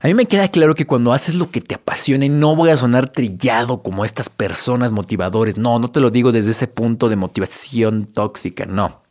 A 0.00 0.08
mí 0.08 0.14
me 0.14 0.26
queda 0.26 0.48
claro 0.48 0.74
que 0.74 0.84
cuando 0.84 1.12
haces 1.12 1.36
lo 1.36 1.50
que 1.50 1.60
te 1.60 1.76
apasione, 1.76 2.28
no 2.28 2.56
voy 2.56 2.70
a 2.70 2.76
sonar 2.76 3.10
trillado 3.12 3.84
como 3.84 4.04
estas 4.04 4.28
personas 4.28 4.90
motivadores. 4.90 5.58
No, 5.58 5.78
no 5.78 5.92
te 5.92 6.00
lo 6.00 6.10
digo 6.10 6.32
desde 6.32 6.50
ese 6.50 6.66
punto 6.66 7.08
de 7.08 7.14
motivación 7.14 8.06
tóxica, 8.06 8.66
no. 8.66 9.02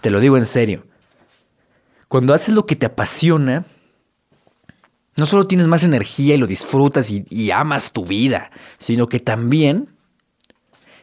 Te 0.00 0.10
lo 0.10 0.18
digo 0.18 0.38
en 0.38 0.46
serio. 0.46 0.86
Cuando 2.08 2.32
haces 2.32 2.54
lo 2.54 2.64
que 2.64 2.74
te 2.74 2.86
apasiona, 2.86 3.66
no 5.16 5.26
solo 5.26 5.46
tienes 5.46 5.66
más 5.66 5.84
energía 5.84 6.36
y 6.36 6.38
lo 6.38 6.46
disfrutas 6.46 7.10
y, 7.10 7.26
y 7.28 7.50
amas 7.50 7.92
tu 7.92 8.06
vida, 8.06 8.50
sino 8.78 9.08
que 9.08 9.20
también 9.20 9.90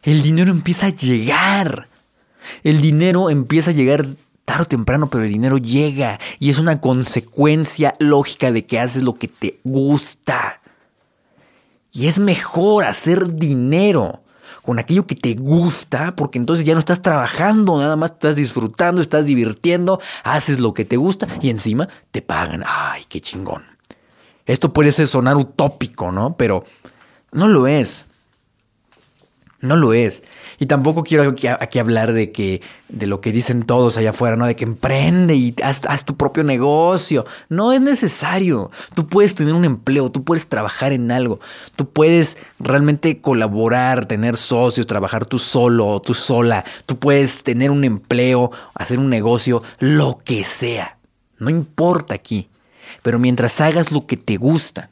el 0.02 0.22
dinero 0.22 0.50
empieza 0.50 0.86
a 0.86 0.90
llegar. 0.90 1.87
El 2.62 2.80
dinero 2.80 3.30
empieza 3.30 3.70
a 3.70 3.74
llegar 3.74 4.06
tarde 4.44 4.62
o 4.62 4.66
temprano, 4.66 5.10
pero 5.10 5.24
el 5.24 5.30
dinero 5.30 5.58
llega 5.58 6.18
y 6.38 6.50
es 6.50 6.58
una 6.58 6.80
consecuencia 6.80 7.94
lógica 7.98 8.50
de 8.50 8.64
que 8.64 8.80
haces 8.80 9.02
lo 9.02 9.14
que 9.14 9.28
te 9.28 9.60
gusta. 9.64 10.60
Y 11.92 12.06
es 12.06 12.18
mejor 12.18 12.84
hacer 12.84 13.34
dinero 13.34 14.22
con 14.62 14.78
aquello 14.78 15.06
que 15.06 15.14
te 15.14 15.34
gusta, 15.34 16.14
porque 16.14 16.38
entonces 16.38 16.64
ya 16.64 16.74
no 16.74 16.78
estás 16.78 17.00
trabajando, 17.00 17.78
nada 17.78 17.96
más 17.96 18.12
estás 18.12 18.36
disfrutando, 18.36 19.00
estás 19.00 19.26
divirtiendo, 19.26 20.00
haces 20.24 20.60
lo 20.60 20.74
que 20.74 20.84
te 20.84 20.96
gusta 20.96 21.26
y 21.40 21.50
encima 21.50 21.88
te 22.10 22.22
pagan. 22.22 22.64
Ay, 22.66 23.04
qué 23.08 23.20
chingón. 23.20 23.64
Esto 24.46 24.72
puede 24.72 24.92
ser 24.92 25.08
sonar 25.08 25.36
utópico, 25.36 26.12
¿no? 26.12 26.36
Pero 26.36 26.64
no 27.32 27.48
lo 27.48 27.66
es. 27.66 28.06
No 29.60 29.76
lo 29.76 29.92
es. 29.92 30.22
Y 30.60 30.66
tampoco 30.66 31.04
quiero 31.04 31.34
aquí, 31.60 31.78
hablar 31.78 32.12
de 32.12 32.32
que 32.32 32.62
de 32.88 33.06
lo 33.06 33.20
que 33.20 33.30
dicen 33.30 33.62
todos 33.62 33.96
allá 33.96 34.10
afuera, 34.10 34.36
¿no? 34.36 34.46
De 34.46 34.56
que 34.56 34.64
emprende 34.64 35.36
y 35.36 35.54
haz, 35.62 36.04
tu 36.04 36.16
propio 36.16 36.42
negocio. 36.42 37.24
No 37.48 37.72
es 37.72 37.80
necesario. 37.80 38.72
Tú 38.94 39.06
puedes 39.06 39.36
tener 39.36 39.54
un 39.54 39.64
empleo, 39.64 40.10
tú 40.10 40.24
puedes 40.24 40.48
trabajar 40.48 40.92
en 40.92 41.12
algo, 41.12 41.38
tú 41.76 41.90
puedes 41.90 42.38
realmente 42.58 43.20
colaborar, 43.20 44.06
tener 44.06 44.36
socios, 44.36 44.88
trabajar 44.88 45.26
tú 45.26 45.38
solo 45.38 45.86
o 45.86 46.02
tú 46.02 46.12
sola. 46.14 46.64
Tú 46.86 46.98
puedes 46.98 47.44
tener 47.44 47.70
un 47.70 47.84
empleo, 47.84 48.50
hacer 48.74 48.98
un 48.98 49.10
negocio, 49.10 49.62
lo 49.78 50.18
que 50.24 50.42
sea. 50.42 50.98
No 51.38 51.50
importa 51.50 52.14
aquí. 52.14 52.48
Pero 53.02 53.20
mientras 53.20 53.60
hagas 53.60 53.92
lo 53.92 54.06
que 54.06 54.16
te 54.16 54.36
gusta, 54.38 54.90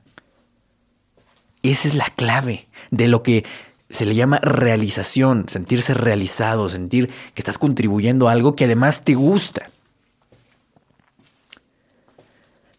esa 1.62 1.88
es 1.88 1.94
la 1.94 2.06
clave 2.14 2.68
de 2.90 3.08
lo 3.08 3.22
que 3.22 3.44
se 3.90 4.04
le 4.04 4.14
llama 4.14 4.38
realización, 4.38 5.46
sentirse 5.48 5.94
realizado, 5.94 6.68
sentir 6.68 7.08
que 7.34 7.40
estás 7.40 7.58
contribuyendo 7.58 8.28
a 8.28 8.32
algo 8.32 8.56
que 8.56 8.64
además 8.64 9.04
te 9.04 9.14
gusta. 9.14 9.70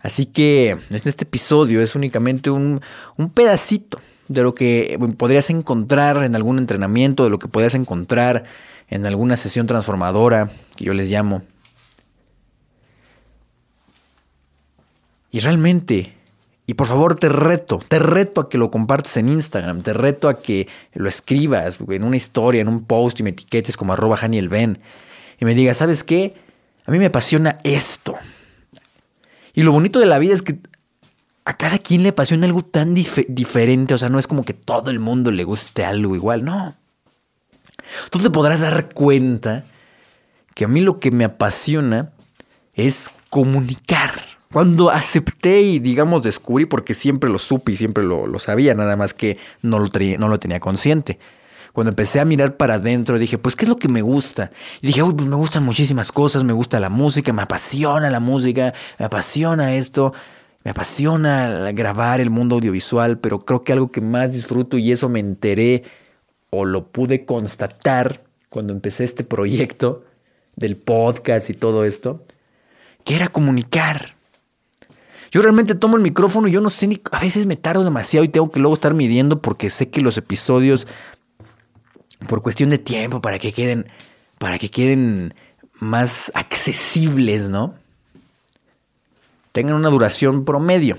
Así 0.01 0.25
que 0.25 0.71
en 0.71 0.81
este 0.89 1.23
episodio 1.23 1.81
es 1.81 1.95
únicamente 1.95 2.49
un, 2.49 2.81
un 3.17 3.29
pedacito 3.29 3.99
de 4.27 4.43
lo 4.43 4.53
que 4.53 4.99
podrías 5.17 5.49
encontrar 5.49 6.23
en 6.23 6.35
algún 6.35 6.57
entrenamiento, 6.57 7.23
de 7.23 7.29
lo 7.29 7.39
que 7.39 7.47
podrías 7.47 7.75
encontrar 7.75 8.45
en 8.89 9.05
alguna 9.05 9.35
sesión 9.35 9.67
transformadora, 9.67 10.49
que 10.75 10.85
yo 10.85 10.93
les 10.93 11.09
llamo. 11.09 11.43
Y 15.31 15.39
realmente, 15.39 16.16
y 16.69 16.73
por 16.73 16.85
favor 16.85 17.15
te 17.15 17.29
reto, 17.29 17.79
te 17.87 17.97
reto 17.97 18.41
a 18.41 18.49
que 18.49 18.57
lo 18.57 18.69
compartas 18.69 19.15
en 19.15 19.29
Instagram, 19.29 19.81
te 19.83 19.93
reto 19.93 20.27
a 20.27 20.39
que 20.39 20.67
lo 20.93 21.07
escribas 21.07 21.79
en 21.87 22.03
una 22.03 22.17
historia, 22.17 22.59
en 22.59 22.67
un 22.67 22.83
post 22.83 23.21
y 23.21 23.23
me 23.23 23.29
etiquetes 23.29 23.77
como 23.77 23.93
arroba 23.93 24.19
Ben 24.21 24.77
y 25.39 25.45
me 25.45 25.55
digas, 25.55 25.77
¿sabes 25.77 26.03
qué? 26.03 26.35
A 26.85 26.91
mí 26.91 26.99
me 26.99 27.05
apasiona 27.05 27.57
esto. 27.63 28.15
Y 29.53 29.63
lo 29.63 29.71
bonito 29.71 29.99
de 29.99 30.07
la 30.07 30.19
vida 30.19 30.33
es 30.33 30.41
que 30.41 30.59
a 31.45 31.55
cada 31.55 31.79
quien 31.79 32.03
le 32.03 32.09
apasiona 32.09 32.45
algo 32.45 32.61
tan 32.61 32.93
diferente, 32.93 33.93
o 33.93 33.97
sea, 33.97 34.09
no 34.09 34.19
es 34.19 34.27
como 34.27 34.43
que 34.43 34.53
todo 34.53 34.89
el 34.89 34.99
mundo 34.99 35.31
le 35.31 35.45
guste 35.45 35.85
algo 35.85 36.15
igual, 36.15 36.43
no. 36.43 36.75
Tú 38.11 38.19
te 38.19 38.29
podrás 38.29 38.59
dar 38.59 38.89
cuenta 38.93 39.63
que 40.53 40.65
a 40.65 40.67
mí 40.67 40.81
lo 40.81 40.99
que 40.99 41.11
me 41.11 41.23
apasiona 41.23 42.11
es 42.73 43.15
comunicar. 43.29 44.36
Cuando 44.51 44.89
acepté 44.89 45.61
y 45.61 45.79
digamos 45.79 46.23
descubrí, 46.23 46.65
porque 46.65 46.93
siempre 46.93 47.29
lo 47.29 47.37
supe 47.37 47.73
y 47.73 47.77
siempre 47.77 48.03
lo, 48.03 48.39
sabía, 48.39 48.73
nada 48.75 48.95
más 48.95 49.13
que 49.13 49.37
no 49.61 49.79
lo, 49.79 49.89
no 50.17 50.27
lo 50.29 50.39
tenía 50.39 50.59
consciente. 50.59 51.19
Cuando 51.73 51.91
empecé 51.91 52.19
a 52.19 52.25
mirar 52.25 52.57
para 52.57 52.75
adentro, 52.75 53.19
dije, 53.19 53.37
pues, 53.37 53.55
¿qué 53.55 53.65
es 53.65 53.69
lo 53.69 53.75
que 53.75 53.87
me 53.87 54.01
gusta? 54.01 54.51
Y 54.81 54.87
dije, 54.87 55.03
uy, 55.03 55.13
pues 55.13 55.27
me 55.27 55.35
gustan 55.35 55.63
muchísimas 55.63 56.11
cosas, 56.11 56.43
me 56.43 56.53
gusta 56.53 56.79
la 56.79 56.89
música, 56.89 57.33
me 57.33 57.43
apasiona 57.43 58.09
la 58.09 58.19
música, 58.19 58.73
me 58.97 59.05
apasiona 59.05 59.75
esto, 59.75 60.13
me 60.63 60.71
apasiona 60.71 61.71
grabar 61.73 62.19
el 62.19 62.29
mundo 62.29 62.55
audiovisual, 62.55 63.19
pero 63.19 63.39
creo 63.39 63.63
que 63.63 63.73
algo 63.73 63.91
que 63.91 64.01
más 64.01 64.33
disfruto 64.33 64.77
y 64.77 64.91
eso 64.91 65.07
me 65.07 65.19
enteré 65.19 65.83
o 66.49 66.65
lo 66.65 66.87
pude 66.87 67.25
constatar 67.25 68.23
cuando 68.49 68.73
empecé 68.73 69.03
este 69.03 69.23
proyecto 69.23 70.03
del 70.55 70.77
podcast 70.77 71.49
y 71.49 71.53
todo 71.53 71.85
esto, 71.85 72.25
que 73.03 73.15
era 73.15 73.27
comunicar. 73.27 74.16
Yo 75.31 75.41
realmente 75.41 75.75
tomo 75.75 75.97
el 75.97 76.03
micrófono 76.03 76.47
y 76.47 76.51
yo 76.51 76.61
no 76.61 76.69
sé 76.69 76.87
ni, 76.87 76.99
a 77.11 77.19
veces 77.19 77.45
me 77.45 77.55
tardo 77.55 77.83
demasiado 77.83 78.23
y 78.23 78.29
tengo 78.29 78.51
que 78.51 78.59
luego 78.59 78.75
estar 78.75 78.93
midiendo 78.93 79.41
porque 79.41 79.69
sé 79.69 79.89
que 79.89 80.01
los 80.01 80.17
episodios, 80.17 80.87
por 82.27 82.41
cuestión 82.41 82.69
de 82.69 82.77
tiempo, 82.77 83.21
para 83.21 83.39
que 83.39 83.51
queden, 83.51 83.87
para 84.39 84.57
que 84.57 84.69
queden 84.69 85.33
más 85.79 86.31
accesibles, 86.33 87.49
¿no? 87.49 87.75
Tengan 89.51 89.75
una 89.75 89.89
duración 89.89 90.45
promedio. 90.45 90.97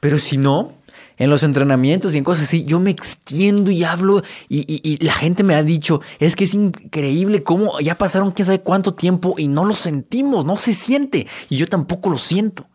Pero 0.00 0.18
si 0.18 0.36
no, 0.36 0.72
en 1.18 1.30
los 1.30 1.42
entrenamientos 1.42 2.14
y 2.14 2.18
en 2.18 2.24
cosas 2.24 2.44
así, 2.44 2.64
yo 2.64 2.80
me 2.80 2.90
extiendo 2.90 3.70
y 3.70 3.84
hablo 3.84 4.22
y, 4.48 5.04
la 5.04 5.12
gente 5.12 5.42
me 5.42 5.54
ha 5.54 5.62
dicho, 5.62 6.00
es 6.18 6.36
que 6.36 6.44
es 6.44 6.54
increíble 6.54 7.42
cómo 7.42 7.78
ya 7.80 7.98
pasaron 7.98 8.30
quién 8.30 8.46
sabe 8.46 8.60
cuánto 8.60 8.94
tiempo 8.94 9.34
y 9.36 9.48
no 9.48 9.64
lo 9.64 9.74
sentimos, 9.74 10.44
no 10.44 10.56
se 10.56 10.74
siente 10.74 11.26
y 11.48 11.56
yo 11.56 11.66
tampoco 11.66 12.10
lo 12.10 12.18
siento. 12.18 12.66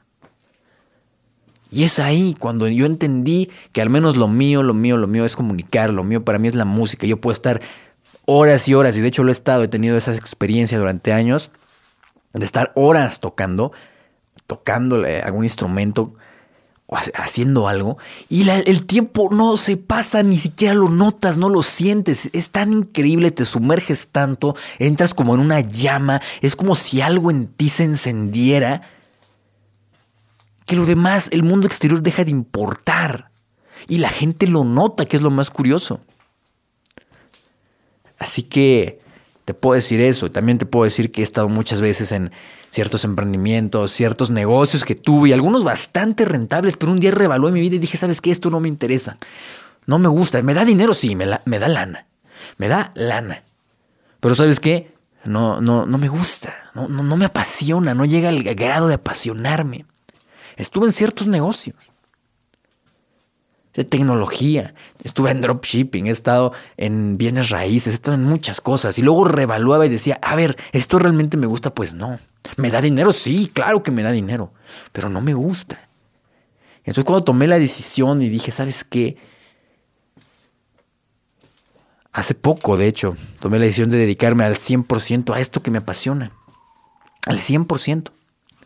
Y 1.73 1.83
es 1.83 1.99
ahí 1.99 2.35
cuando 2.37 2.67
yo 2.67 2.85
entendí 2.85 3.49
que 3.71 3.81
al 3.81 3.89
menos 3.89 4.15
lo 4.15 4.27
mío, 4.27 4.61
lo 4.61 4.73
mío, 4.73 4.97
lo 4.97 5.07
mío 5.07 5.25
es 5.25 5.35
comunicar, 5.35 5.91
lo 5.91 6.03
mío 6.03 6.23
para 6.23 6.37
mí 6.37 6.47
es 6.47 6.55
la 6.55 6.65
música. 6.65 7.07
Yo 7.07 7.17
puedo 7.19 7.33
estar 7.33 7.61
horas 8.25 8.67
y 8.67 8.75
horas, 8.75 8.95
y 8.95 9.01
de 9.01 9.07
hecho 9.07 9.23
lo 9.23 9.29
he 9.29 9.33
estado, 9.33 9.63
he 9.63 9.67
tenido 9.67 9.97
esa 9.97 10.13
experiencia 10.15 10.77
durante 10.77 11.11
años, 11.11 11.51
de 12.33 12.45
estar 12.45 12.71
horas 12.75 13.19
tocando, 13.19 13.71
tocando 14.47 15.03
algún 15.23 15.43
instrumento 15.43 16.13
haciendo 17.15 17.67
algo 17.67 17.97
y 18.29 18.47
el 18.49 18.85
tiempo 18.85 19.29
no 19.31 19.57
se 19.57 19.77
pasa, 19.77 20.21
ni 20.21 20.37
siquiera 20.37 20.75
lo 20.75 20.89
notas, 20.89 21.37
no 21.37 21.49
lo 21.49 21.63
sientes. 21.63 22.29
Es 22.33 22.49
tan 22.49 22.71
increíble, 22.71 23.31
te 23.31 23.45
sumerges 23.45 24.09
tanto, 24.11 24.55
entras 24.79 25.13
como 25.13 25.33
en 25.33 25.41
una 25.41 25.61
llama, 25.61 26.21
es 26.41 26.55
como 26.55 26.75
si 26.75 27.01
algo 27.01 27.31
en 27.31 27.47
ti 27.47 27.69
se 27.69 27.83
encendiera, 27.83 28.83
que 30.65 30.75
lo 30.75 30.85
demás, 30.85 31.29
el 31.31 31.43
mundo 31.43 31.67
exterior 31.67 32.01
deja 32.01 32.23
de 32.23 32.31
importar 32.31 33.29
y 33.87 33.97
la 33.97 34.09
gente 34.09 34.47
lo 34.47 34.63
nota, 34.63 35.05
que 35.05 35.17
es 35.17 35.23
lo 35.23 35.31
más 35.31 35.49
curioso. 35.49 36.01
Así 38.17 38.43
que 38.43 38.99
te 39.45 39.53
puedo 39.53 39.75
decir 39.75 39.99
eso, 39.99 40.31
también 40.31 40.57
te 40.57 40.65
puedo 40.65 40.85
decir 40.85 41.11
que 41.11 41.21
he 41.21 41.23
estado 41.23 41.49
muchas 41.49 41.81
veces 41.81 42.11
en 42.11 42.31
ciertos 42.69 43.03
emprendimientos, 43.03 43.91
ciertos 43.91 44.31
negocios 44.31 44.83
que 44.85 44.95
tuve 44.95 45.29
y 45.29 45.33
algunos 45.33 45.63
bastante 45.63 46.25
rentables, 46.25 46.77
pero 46.77 46.91
un 46.91 46.99
día 46.99 47.11
revalué 47.11 47.51
mi 47.51 47.59
vida 47.59 47.75
y 47.75 47.79
dije, 47.79 47.97
¿sabes 47.97 48.21
qué? 48.21 48.31
Esto 48.31 48.49
no 48.49 48.59
me 48.59 48.69
interesa. 48.69 49.17
No 49.85 49.99
me 49.99 50.07
gusta. 50.07 50.41
Me 50.41 50.53
da 50.53 50.63
dinero, 50.63 50.93
sí, 50.93 51.15
me, 51.15 51.25
da 51.25 51.67
lana. 51.67 52.07
Me 52.57 52.67
da 52.67 52.91
lana. 52.95 53.43
Pero 54.19 54.35
¿sabes 54.35 54.59
qué? 54.59 54.91
No, 55.25 55.61
no, 55.61 55.85
no 55.85 55.97
me 55.97 56.07
gusta. 56.07 56.53
No, 56.73 56.87
no, 56.87 57.03
no 57.03 57.17
me 57.17 57.25
apasiona. 57.25 57.93
No 57.93 58.05
llega 58.05 58.29
al 58.29 58.43
grado 58.43 58.87
de 58.87 58.95
apasionarme. 58.95 59.85
Estuve 60.63 60.85
en 60.85 60.93
ciertos 60.93 61.27
negocios 61.27 61.75
de 63.73 63.83
tecnología, 63.83 64.73
estuve 65.03 65.31
en 65.31 65.41
dropshipping, 65.41 66.07
he 66.07 66.09
estado 66.09 66.53
en 66.77 67.17
bienes 67.17 67.49
raíces, 67.49 67.87
he 67.91 67.95
estado 67.95 68.15
en 68.15 68.23
muchas 68.23 68.61
cosas 68.61 68.97
y 68.97 69.01
luego 69.01 69.25
revaluaba 69.25 69.85
y 69.85 69.89
decía, 69.89 70.19
a 70.21 70.37
ver, 70.37 70.55
¿esto 70.71 70.99
realmente 70.99 71.35
me 71.35 71.47
gusta? 71.47 71.75
Pues 71.75 71.95
no. 71.95 72.17
¿Me 72.55 72.71
da 72.71 72.79
dinero? 72.79 73.11
Sí, 73.11 73.51
claro 73.53 73.83
que 73.83 73.91
me 73.91 74.03
da 74.03 74.13
dinero, 74.13 74.53
pero 74.93 75.09
no 75.09 75.19
me 75.19 75.33
gusta. 75.33 75.89
Entonces 76.85 77.03
cuando 77.03 77.25
tomé 77.25 77.47
la 77.47 77.59
decisión 77.59 78.21
y 78.21 78.29
dije, 78.29 78.51
¿sabes 78.51 78.85
qué? 78.85 79.17
Hace 82.13 82.35
poco, 82.35 82.77
de 82.77 82.87
hecho, 82.87 83.17
tomé 83.41 83.59
la 83.59 83.65
decisión 83.65 83.89
de 83.89 83.97
dedicarme 83.97 84.45
al 84.45 84.55
100% 84.55 85.35
a 85.35 85.41
esto 85.41 85.61
que 85.61 85.71
me 85.71 85.79
apasiona. 85.79 86.31
Al 87.25 87.37
100%, 87.37 88.11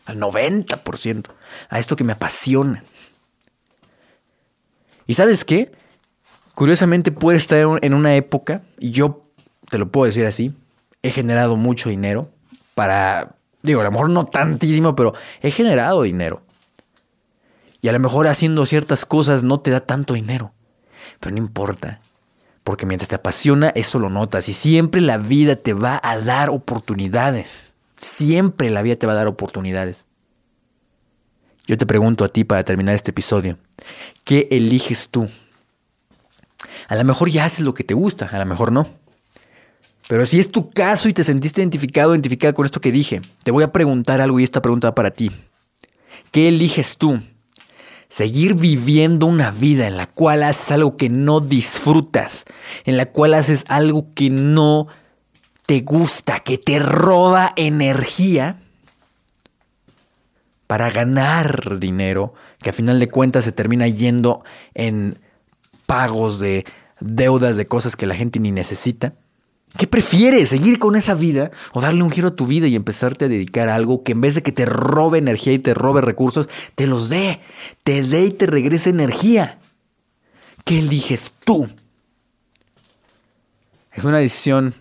al 0.08 0.18
90%, 0.18 1.30
a 1.70 1.80
esto 1.80 1.96
que 1.96 2.04
me 2.04 2.14
apasiona. 2.14 2.84
¿Y 5.06 5.14
sabes 5.14 5.46
qué? 5.46 5.72
Curiosamente 6.56 7.12
puede 7.12 7.38
estar 7.38 7.60
en 7.82 7.94
una 7.94 8.16
época, 8.16 8.62
y 8.80 8.92
yo 8.92 9.30
te 9.70 9.78
lo 9.78 9.92
puedo 9.92 10.06
decir 10.06 10.26
así, 10.26 10.54
he 11.04 11.12
generado 11.12 11.56
mucho 11.56 11.90
dinero 11.90 12.32
para, 12.74 13.36
digo, 13.62 13.82
a 13.82 13.84
lo 13.84 13.92
mejor 13.92 14.10
no 14.10 14.26
tantísimo, 14.26 14.96
pero 14.96 15.14
he 15.42 15.52
generado 15.52 16.02
dinero. 16.02 16.42
Y 17.82 17.90
a 17.90 17.92
lo 17.92 18.00
mejor 18.00 18.28
haciendo 18.28 18.66
ciertas 18.66 19.06
cosas 19.06 19.44
no 19.44 19.60
te 19.60 19.72
da 19.72 19.82
tanto 19.82 20.16
dinero, 20.16 20.54
pero 21.20 21.36
no 21.36 21.38
importa, 21.38 22.02
porque 22.64 22.86
mientras 22.86 23.10
te 23.10 23.16
apasiona, 23.16 23.70
eso 23.76 24.00
lo 24.00 24.10
notas 24.10 24.50
y 24.50 24.54
siempre 24.54 25.00
la 25.02 25.18
vida 25.18 25.58
te 25.58 25.74
va 25.74 26.00
a 26.04 26.18
dar 26.18 26.50
oportunidades. 26.50 27.76
Siempre 27.98 28.70
la 28.70 28.82
vida 28.82 28.96
te 28.96 29.08
va 29.08 29.14
a 29.14 29.18
dar 29.18 29.28
oportunidades. 29.28 30.06
Yo 31.66 31.78
te 31.78 31.86
pregunto 31.86 32.24
a 32.24 32.30
ti 32.30 32.44
para 32.46 32.64
terminar 32.64 32.96
este 32.96 33.12
episodio, 33.12 33.58
¿qué 34.24 34.48
eliges 34.52 35.10
tú? 35.10 35.28
A 36.88 36.96
lo 36.96 37.04
mejor 37.04 37.30
ya 37.30 37.46
haces 37.46 37.62
lo 37.62 37.74
que 37.74 37.84
te 37.84 37.94
gusta, 37.94 38.30
a 38.32 38.40
lo 38.40 38.46
mejor 38.46 38.72
no. 38.72 38.88
Pero 40.08 40.26
si 40.26 40.40
es 40.40 40.52
tu 40.52 40.70
caso 40.70 41.10
y 41.10 41.14
te 41.14 41.26
sentiste 41.26 41.62
identificado, 41.62 42.14
identificada 42.14 42.54
con 42.54 42.66
esto 42.66 42.80
que 42.80 42.94
dije, 42.94 43.22
te 43.44 43.52
voy 43.52 43.64
a 43.64 43.74
preguntar 43.74 44.22
algo 44.22 44.40
y 44.40 44.44
esta 44.44 44.62
pregunta 44.62 44.90
va 44.90 44.96
para 44.96 45.12
ti. 45.12 45.32
¿Qué 46.32 46.48
eliges 46.48 46.98
tú? 46.98 47.20
Seguir 48.08 48.54
viviendo 48.54 49.26
una 49.26 49.52
vida 49.52 49.88
en 49.88 49.98
la 49.98 50.08
cual 50.08 50.44
haces 50.44 50.72
algo 50.72 50.96
que 50.96 51.10
no 51.10 51.42
disfrutas, 51.42 52.46
en 52.86 52.96
la 52.96 53.08
cual 53.08 53.34
haces 53.34 53.66
algo 53.68 54.08
que 54.14 54.30
no 54.30 54.88
te 55.68 55.82
gusta, 55.82 56.40
que 56.40 56.58
te 56.58 56.80
roba 56.80 57.52
energía 57.58 58.58
para 60.66 60.90
ganar 60.90 61.78
dinero, 61.78 62.34
que 62.62 62.70
a 62.70 62.74
final 62.74 63.00
de 63.02 63.10
cuentas 63.10 63.44
se 63.44 63.52
termina 63.52 63.86
yendo 63.88 64.44
en 64.74 65.20
pagos 65.86 66.40
de 66.40 66.66
deudas 67.02 67.58
de 67.58 67.68
cosas 67.68 67.98
que 67.98 68.06
la 68.06 68.16
gente 68.16 68.40
ni 68.40 68.52
necesita. 68.52 69.12
¿Qué 69.78 69.88
prefieres? 69.88 70.50
¿Seguir 70.50 70.80
con 70.80 70.96
esa 70.96 71.16
vida 71.16 71.52
o 71.74 71.82
darle 71.82 72.02
un 72.02 72.12
giro 72.12 72.30
a 72.30 72.36
tu 72.36 72.48
vida 72.48 72.68
y 72.68 72.76
empezarte 72.76 73.26
a 73.26 73.28
dedicar 73.28 73.68
a 73.68 73.76
algo 73.76 74.04
que 74.04 74.14
en 74.14 74.22
vez 74.22 74.36
de 74.36 74.44
que 74.44 74.54
te 74.54 74.66
robe 74.66 75.18
energía 75.18 75.52
y 75.52 75.60
te 75.60 75.74
robe 75.74 76.00
recursos, 76.00 76.48
te 76.76 76.88
los 76.88 77.10
dé, 77.10 77.42
te 77.84 78.04
dé 78.04 78.24
y 78.24 78.32
te 78.32 78.46
regrese 78.46 78.90
energía? 78.90 79.60
¿Qué 80.64 80.80
eliges 80.80 81.34
tú? 81.44 81.68
Es 83.92 84.06
una 84.06 84.20
decisión 84.20 84.74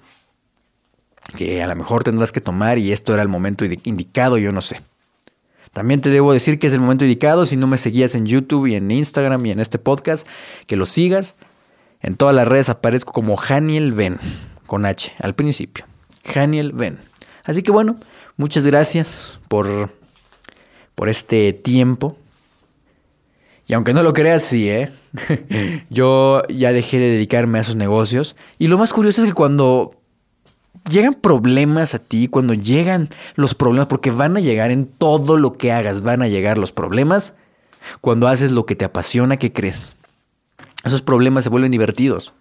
que 1.37 1.63
a 1.63 1.67
lo 1.69 1.77
mejor 1.77 2.03
tendrás 2.03 2.33
que 2.33 2.41
tomar 2.41 2.79
y 2.79 2.91
esto 2.91 3.15
era 3.15 3.23
el 3.23 3.29
momento 3.29 3.65
indicado, 3.65 4.39
yo 4.39 4.51
no 4.51 4.61
sé. 4.61 4.81
También 5.73 6.01
te 6.01 6.09
debo 6.09 6.33
decir 6.33 6.59
que 6.59 6.67
es 6.67 6.73
el 6.73 6.81
momento 6.81 7.05
indicado, 7.05 7.47
si 7.47 7.57
no 7.57 7.67
me 7.67 7.77
seguías 7.77 8.15
en 8.15 8.27
YouTube 8.27 8.67
y 8.67 8.75
en 8.75 8.91
Instagram 8.91 9.45
y 9.47 9.51
en 9.51 9.61
este 9.61 9.79
podcast, 9.79 10.27
que 10.67 10.75
lo 10.75 10.87
sigas. 10.87 11.35
En 12.01 12.17
todas 12.17 12.35
las 12.35 12.49
redes 12.49 12.69
aparezco 12.69 13.13
como 13.13 13.39
Haniel 13.39 13.93
Ben, 13.93 14.19
con 14.67 14.87
H 14.87 15.13
al 15.19 15.35
principio. 15.35 15.85
Haniel 16.35 16.73
Ben. 16.73 16.99
Así 17.45 17.63
que 17.63 17.71
bueno, 17.73 17.97
muchas 18.37 18.67
gracias 18.67 19.39
por, 19.49 19.91
por 20.95 21.09
este 21.09 21.53
tiempo. 21.53 22.17
Y 23.67 23.75
aunque 23.75 23.93
no 23.93 24.03
lo 24.03 24.13
creas, 24.13 24.43
sí, 24.43 24.71
¿eh? 24.71 24.91
Yo 25.91 26.43
ya 26.49 26.73
dejé 26.73 26.99
de 26.99 27.11
dedicarme 27.11 27.59
a 27.59 27.61
esos 27.63 27.77
negocios. 27.77 28.37
Y 28.59 28.69
lo 28.69 28.79
más 28.79 28.93
curioso 28.93 29.23
es 29.23 29.29
que 29.29 29.35
cuando 29.35 30.01
llegan 30.89 31.15
problemas 31.15 31.95
a 31.95 31.99
ti, 31.99 32.29
cuando 32.29 32.55
llegan 32.55 33.09
los 33.35 33.55
problemas, 33.55 33.89
porque 33.89 34.11
van 34.11 34.37
a 34.37 34.41
llegar 34.41 34.71
en 34.71 34.87
todo 34.87 35.37
lo 35.37 35.57
que 35.57 35.73
hagas, 35.73 36.03
van 36.03 36.23
a 36.23 36.29
llegar 36.29 36.59
los 36.59 36.73
problemas, 36.73 37.35
cuando 38.01 38.29
haces 38.29 38.51
lo 38.51 38.67
que 38.67 38.77
te 38.77 38.85
apasiona, 38.85 39.37
¿qué 39.37 39.53
crees? 39.53 39.95
Esos 40.85 41.03
problemas 41.03 41.45
se 41.45 41.51
vuelven 41.51 41.73
divertidos. 41.73 42.33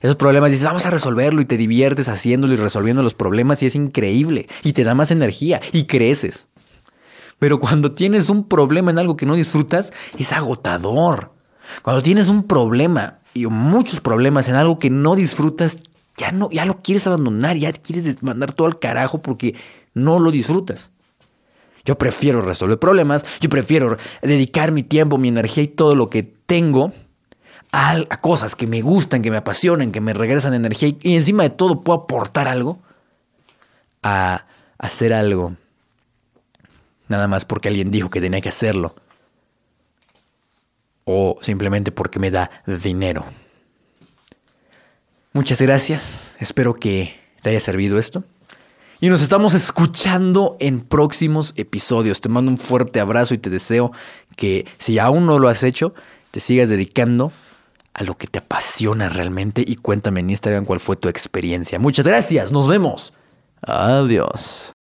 Esos 0.00 0.16
problemas 0.16 0.50
dices, 0.50 0.66
vamos 0.66 0.86
a 0.86 0.90
resolverlo 0.90 1.40
y 1.40 1.46
te 1.46 1.56
diviertes 1.56 2.08
haciéndolo 2.08 2.54
y 2.54 2.58
resolviendo 2.58 3.02
los 3.02 3.14
problemas 3.14 3.62
y 3.62 3.66
es 3.66 3.74
increíble 3.74 4.48
y 4.62 4.72
te 4.72 4.84
da 4.84 4.94
más 4.94 5.10
energía 5.10 5.60
y 5.72 5.84
creces. 5.84 6.48
Pero 7.38 7.58
cuando 7.58 7.92
tienes 7.92 8.28
un 8.28 8.44
problema 8.44 8.90
en 8.90 8.98
algo 8.98 9.16
que 9.16 9.26
no 9.26 9.34
disfrutas, 9.34 9.92
es 10.18 10.32
agotador. 10.32 11.32
Cuando 11.82 12.02
tienes 12.02 12.28
un 12.28 12.46
problema 12.46 13.18
y 13.34 13.46
muchos 13.46 14.00
problemas 14.00 14.48
en 14.48 14.54
algo 14.54 14.78
que 14.78 14.90
no 14.90 15.16
disfrutas, 15.16 15.78
ya 16.16 16.32
no, 16.32 16.48
ya 16.50 16.64
lo 16.64 16.82
quieres 16.82 17.06
abandonar, 17.06 17.56
ya 17.56 17.72
quieres 17.72 18.22
mandar 18.22 18.52
todo 18.52 18.66
al 18.66 18.78
carajo 18.78 19.20
porque 19.20 19.54
no 19.94 20.18
lo 20.18 20.30
disfrutas. 20.30 20.90
Yo 21.84 21.96
prefiero 21.96 22.40
resolver 22.40 22.78
problemas, 22.78 23.24
yo 23.40 23.48
prefiero 23.48 23.96
dedicar 24.20 24.72
mi 24.72 24.82
tiempo, 24.82 25.18
mi 25.18 25.28
energía 25.28 25.62
y 25.62 25.68
todo 25.68 25.94
lo 25.94 26.10
que 26.10 26.22
tengo 26.22 26.92
a, 27.72 28.04
cosas 28.20 28.56
que 28.56 28.66
me 28.66 28.82
gustan, 28.82 29.22
que 29.22 29.30
me 29.30 29.36
apasionan, 29.36 29.92
que 29.92 30.00
me 30.00 30.12
regresan 30.12 30.54
energía 30.54 30.94
y 31.00 31.16
encima 31.16 31.44
de 31.44 31.50
todo 31.50 31.82
puedo 31.82 32.00
aportar 32.00 32.48
algo 32.48 32.78
a 34.02 34.46
hacer 34.78 35.12
algo 35.12 35.54
nada 37.08 37.28
más 37.28 37.44
porque 37.44 37.68
alguien 37.68 37.90
dijo 37.90 38.10
que 38.10 38.20
tenía 38.20 38.40
que 38.40 38.48
hacerlo 38.48 38.94
o 41.04 41.38
simplemente 41.40 41.92
porque 41.92 42.18
me 42.18 42.30
da 42.30 42.50
dinero. 42.66 43.24
Muchas 45.36 45.60
gracias, 45.60 46.34
espero 46.40 46.72
que 46.72 47.14
te 47.42 47.50
haya 47.50 47.60
servido 47.60 47.98
esto. 47.98 48.24
Y 49.00 49.10
nos 49.10 49.20
estamos 49.20 49.52
escuchando 49.52 50.56
en 50.60 50.80
próximos 50.80 51.52
episodios. 51.56 52.22
Te 52.22 52.30
mando 52.30 52.50
un 52.50 52.56
fuerte 52.56 53.00
abrazo 53.00 53.34
y 53.34 53.38
te 53.38 53.50
deseo 53.50 53.92
que 54.34 54.64
si 54.78 54.98
aún 54.98 55.26
no 55.26 55.38
lo 55.38 55.50
has 55.50 55.62
hecho, 55.62 55.92
te 56.30 56.40
sigas 56.40 56.70
dedicando 56.70 57.32
a 57.92 58.02
lo 58.04 58.16
que 58.16 58.28
te 58.28 58.38
apasiona 58.38 59.10
realmente 59.10 59.62
y 59.64 59.76
cuéntame 59.76 60.20
en 60.20 60.30
Instagram 60.30 60.64
cuál 60.64 60.80
fue 60.80 60.96
tu 60.96 61.10
experiencia. 61.10 61.78
Muchas 61.78 62.06
gracias, 62.06 62.50
nos 62.50 62.66
vemos. 62.66 63.12
Adiós. 63.60 64.75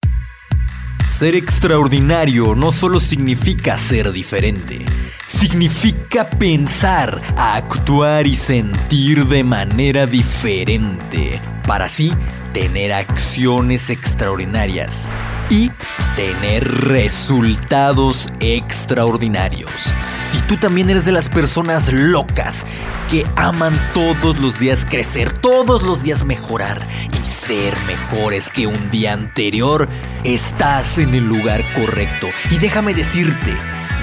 Ser 1.04 1.34
extraordinario 1.34 2.54
no 2.54 2.70
solo 2.70 3.00
significa 3.00 3.76
ser 3.76 4.12
diferente, 4.12 4.84
significa 5.26 6.30
pensar, 6.30 7.20
actuar 7.36 8.26
y 8.26 8.36
sentir 8.36 9.26
de 9.26 9.42
manera 9.42 10.06
diferente, 10.06 11.42
para 11.66 11.86
así 11.86 12.12
tener 12.52 12.92
acciones 12.92 13.90
extraordinarias 13.90 15.10
y 15.50 15.70
tener 16.14 16.66
resultados 16.86 18.32
extraordinarios. 18.38 19.92
Si 20.30 20.40
tú 20.42 20.56
también 20.56 20.88
eres 20.88 21.04
de 21.04 21.12
las 21.12 21.28
personas 21.28 21.92
locas 21.92 22.64
que 23.10 23.26
aman 23.36 23.74
todos 23.92 24.38
los 24.38 24.58
días 24.58 24.86
crecer, 24.88 25.32
todos 25.32 25.82
los 25.82 26.02
días 26.02 26.24
mejorar 26.24 26.88
y 27.12 27.31
ser 27.46 27.78
mejores 27.86 28.48
que 28.48 28.66
un 28.66 28.90
día 28.90 29.12
anterior, 29.12 29.88
estás 30.24 30.98
en 30.98 31.14
el 31.14 31.24
lugar 31.24 31.62
correcto. 31.74 32.28
Y 32.50 32.58
déjame 32.58 32.94
decirte, 32.94 33.54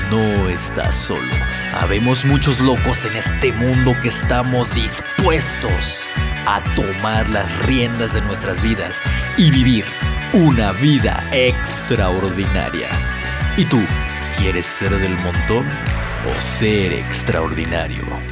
no 0.10 0.50
estás 0.50 0.96
solo. 0.96 1.34
Habemos 1.74 2.26
muchos 2.26 2.60
locos 2.60 3.06
en 3.06 3.16
este 3.16 3.52
mundo 3.54 3.96
que 4.02 4.10
estamos 4.10 4.74
dispuestos 4.74 6.08
a 6.46 6.62
tomar 6.76 7.30
las 7.30 7.66
riendas 7.66 8.14
de 8.14 8.22
nuestras 8.22 8.62
vidas 8.62 9.02
y 9.38 9.52
vivir 9.52 9.86
una 10.34 10.72
vida 10.74 11.28
extraordinaria. 11.32 12.90
¿Y 13.58 13.66
tú 13.66 13.80
quieres 14.38 14.66
ser 14.66 14.98
del 15.00 15.18
montón? 15.18 15.68
o 16.28 16.42
ser 16.42 16.94
extraordinario. 16.94 18.29